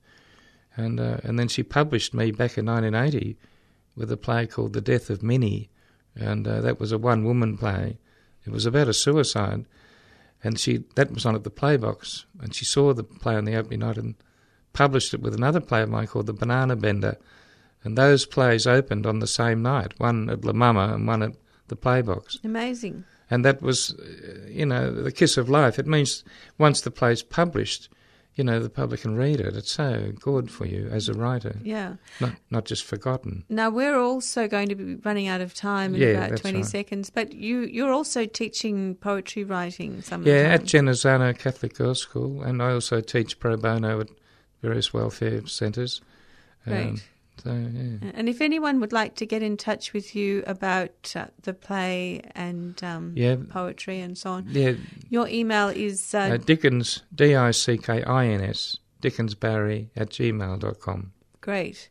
And, 0.76 1.00
uh, 1.00 1.18
and 1.24 1.38
then 1.38 1.48
she 1.48 1.62
published 1.62 2.14
me 2.14 2.30
back 2.30 2.56
in 2.58 2.66
1980 2.66 3.36
with 3.96 4.12
a 4.12 4.16
play 4.16 4.46
called 4.46 4.74
The 4.74 4.80
Death 4.80 5.10
of 5.10 5.22
Minnie, 5.22 5.70
and 6.14 6.46
uh, 6.46 6.60
that 6.60 6.78
was 6.78 6.92
a 6.92 6.98
one 6.98 7.24
woman 7.24 7.56
play. 7.56 7.98
It 8.44 8.52
was 8.52 8.66
about 8.66 8.88
a 8.88 8.94
suicide, 8.94 9.64
and 10.44 10.58
she 10.58 10.84
that 10.94 11.12
was 11.12 11.26
on 11.26 11.34
at 11.34 11.44
the 11.44 11.50
Playbox, 11.50 12.24
and 12.40 12.54
she 12.54 12.64
saw 12.64 12.92
the 12.92 13.02
play 13.02 13.34
on 13.34 13.44
the 13.44 13.56
opening 13.56 13.80
night 13.80 13.96
and 13.96 14.14
published 14.72 15.14
it 15.14 15.20
with 15.20 15.34
another 15.34 15.60
play 15.60 15.82
of 15.82 15.88
mine 15.88 16.06
called 16.06 16.26
The 16.26 16.32
Banana 16.32 16.76
Bender. 16.76 17.16
And 17.86 17.96
those 17.96 18.26
plays 18.26 18.66
opened 18.66 19.06
on 19.06 19.20
the 19.20 19.26
same 19.26 19.62
night, 19.62 19.94
one 19.98 20.28
at 20.28 20.44
La 20.44 20.52
Mama 20.52 20.92
and 20.92 21.06
one 21.06 21.22
at 21.22 21.32
the 21.68 21.76
Playbox. 21.76 22.44
Amazing. 22.44 23.04
And 23.30 23.44
that 23.44 23.62
was, 23.62 23.92
uh, 23.94 24.48
you 24.48 24.66
know, 24.66 24.92
the 24.92 25.12
kiss 25.12 25.36
of 25.36 25.48
life. 25.48 25.78
It 25.78 25.86
means 25.86 26.22
once 26.58 26.80
the 26.80 26.90
play's 26.90 27.22
published, 27.22 27.88
you 28.34 28.44
know, 28.44 28.60
the 28.60 28.68
public 28.70 29.00
can 29.00 29.16
read 29.16 29.40
it. 29.40 29.56
It's 29.56 29.72
so 29.72 30.12
good 30.20 30.50
for 30.50 30.66
you 30.66 30.88
as 30.92 31.08
a 31.08 31.14
writer, 31.14 31.56
Yeah. 31.64 31.94
not 32.20 32.32
not 32.50 32.64
just 32.66 32.84
forgotten. 32.84 33.44
Now 33.48 33.70
we're 33.70 33.98
also 33.98 34.46
going 34.46 34.68
to 34.68 34.74
be 34.74 34.96
running 34.96 35.26
out 35.26 35.40
of 35.40 35.54
time 35.54 35.94
in 35.94 36.00
Yeah, 36.02 36.26
about 36.26 36.38
twenty 36.38 36.58
right. 36.58 36.66
seconds. 36.66 37.10
But 37.10 37.32
you 37.32 37.60
you're 37.60 37.92
also 37.92 38.26
teaching 38.26 38.94
poetry 38.96 39.42
writing 39.44 40.02
some 40.02 40.22
Yeah, 40.26 40.54
at. 40.54 40.64
Genazzano 40.64 41.36
Catholic 41.38 41.74
Girls' 41.74 42.00
School, 42.00 42.42
and 42.42 42.60
I 42.62 42.72
also 42.72 43.00
teach 43.00 43.38
pro 43.40 43.56
bono 43.56 44.00
at 44.00 44.08
various 44.62 44.92
welfare 44.92 45.46
centres. 45.46 46.00
Um, 46.66 46.72
Great. 46.72 47.02
So 47.42 47.50
yeah, 47.52 48.10
And 48.14 48.28
if 48.28 48.40
anyone 48.40 48.80
would 48.80 48.92
like 48.92 49.14
to 49.16 49.26
get 49.26 49.42
in 49.42 49.56
touch 49.56 49.92
with 49.92 50.16
you 50.16 50.42
about 50.46 51.12
uh, 51.14 51.26
the 51.42 51.52
play 51.52 52.22
and 52.34 52.82
um, 52.82 53.12
yeah, 53.14 53.36
poetry 53.50 54.00
and 54.00 54.16
so 54.16 54.30
on, 54.32 54.46
yeah. 54.50 54.72
your 55.10 55.28
email 55.28 55.68
is 55.68 56.14
uh, 56.14 56.18
Uh, 56.18 56.36
Dickins 56.38 57.02
D 57.14 57.34
I 57.36 57.50
C 57.52 57.76
K 57.78 58.02
I 58.02 58.26
N 58.26 58.40
S 58.40 58.78
Dickinsbarry 59.02 59.88
at 59.96 60.08
gmail.com. 60.10 61.12
great. 61.40 61.88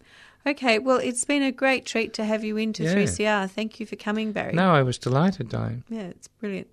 Okay, 0.47 0.77
well, 0.77 0.97
it's 0.97 1.25
been 1.25 1.41
a 1.41 1.51
great 1.51 1.88
treat 1.88 2.13
to 2.13 2.23
have 2.23 2.43
you 2.43 2.55
into 2.58 2.84
Yeah. 2.84 2.93
3CR. 2.93 3.49
Thank 3.49 3.79
you 3.79 3.88
for 3.88 3.95
coming, 3.95 4.31
Barry. 4.31 4.53
No, 4.53 4.69
I 4.71 4.84
was 4.84 4.99
delighted, 4.99 5.49
Diane. 5.49 5.84
Yeah, 5.89 6.01
it's 6.03 6.27
brilliant. 6.27 6.67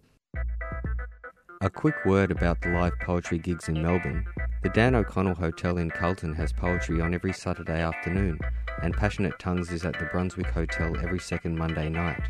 A 1.62 1.70
quick 1.70 1.94
word 2.04 2.32
about 2.32 2.60
the 2.60 2.70
live 2.70 2.98
poetry 2.98 3.38
gigs 3.38 3.68
in 3.68 3.80
Melbourne. 3.80 4.26
The 4.64 4.68
Dan 4.70 4.96
O'Connell 4.96 5.36
Hotel 5.36 5.78
in 5.78 5.92
Carlton 5.92 6.34
has 6.34 6.52
poetry 6.52 7.00
on 7.00 7.14
every 7.14 7.32
Saturday 7.32 7.80
afternoon, 7.80 8.40
and 8.82 8.92
Passionate 8.92 9.38
Tongues 9.38 9.70
is 9.70 9.84
at 9.84 9.96
the 9.96 10.06
Brunswick 10.06 10.48
Hotel 10.48 10.96
every 11.00 11.20
second 11.20 11.56
Monday 11.56 11.88
night. 11.88 12.20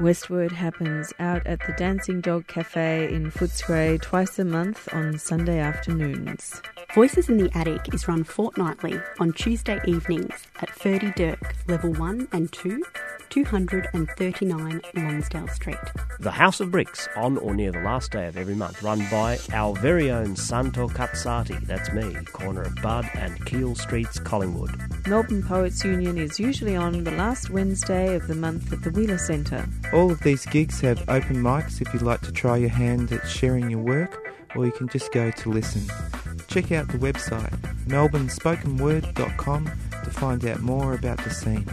Westward 0.00 0.50
happens 0.50 1.12
out 1.18 1.46
at 1.46 1.60
the 1.66 1.74
Dancing 1.74 2.22
Dog 2.22 2.46
Cafe 2.46 3.12
in 3.12 3.30
Footscray 3.30 4.00
twice 4.00 4.38
a 4.38 4.44
month 4.46 4.88
on 4.94 5.18
Sunday 5.18 5.58
afternoons. 5.58 6.62
Voices 6.94 7.28
in 7.28 7.36
the 7.36 7.50
Attic 7.56 7.92
is 7.94 8.08
run 8.08 8.24
fortnightly 8.24 8.98
on 9.18 9.32
Tuesday 9.34 9.78
evenings 9.86 10.46
at 10.60 10.70
Ferdydurke, 10.70 11.52
Level 11.68 11.92
1 11.92 12.28
and 12.32 12.50
2, 12.50 12.82
239 13.28 14.80
Lonsdale 14.96 15.48
Street. 15.48 15.76
The 16.18 16.30
House 16.32 16.60
of 16.60 16.70
Bricks 16.70 17.08
on 17.14 17.38
or 17.38 17.54
near 17.54 17.70
the 17.70 17.80
last 17.80 18.10
day 18.10 18.26
of 18.26 18.36
every 18.36 18.56
month, 18.56 18.82
run 18.82 19.06
by 19.10 19.38
our 19.52 19.74
very 19.76 20.10
own 20.10 20.34
Santo 20.34 20.88
Cazzati, 20.88 21.64
that's 21.66 21.92
me, 21.92 22.12
corner 22.32 22.62
of 22.62 22.74
Budd 22.82 23.08
and 23.14 23.44
Keele 23.46 23.76
Streets, 23.76 24.18
Collingwood. 24.18 24.70
Melbourne 25.06 25.42
Poets 25.42 25.84
Union 25.84 26.18
is 26.18 26.40
usually 26.40 26.74
on 26.74 27.04
the 27.04 27.12
last 27.12 27.50
Wednesday 27.50 28.16
of 28.16 28.26
the 28.26 28.34
month 28.34 28.72
at 28.72 28.82
the 28.82 28.90
Wheeler 28.90 29.18
Centre. 29.18 29.66
All 29.92 30.10
of 30.10 30.20
these 30.20 30.46
gigs 30.46 30.80
have 30.82 31.00
open 31.08 31.36
mics 31.36 31.80
if 31.80 31.92
you'd 31.92 32.02
like 32.02 32.20
to 32.22 32.32
try 32.32 32.56
your 32.56 32.70
hand 32.70 33.10
at 33.12 33.28
sharing 33.28 33.68
your 33.70 33.80
work, 33.80 34.24
or 34.54 34.64
you 34.64 34.72
can 34.72 34.88
just 34.88 35.12
go 35.12 35.30
to 35.30 35.50
listen. 35.50 35.82
Check 36.46 36.70
out 36.72 36.88
the 36.88 36.98
website 36.98 37.50
melbournespokenword.com 37.86 39.64
to 39.64 40.10
find 40.10 40.46
out 40.46 40.60
more 40.60 40.94
about 40.94 41.18
the 41.24 41.30
scene. 41.30 41.68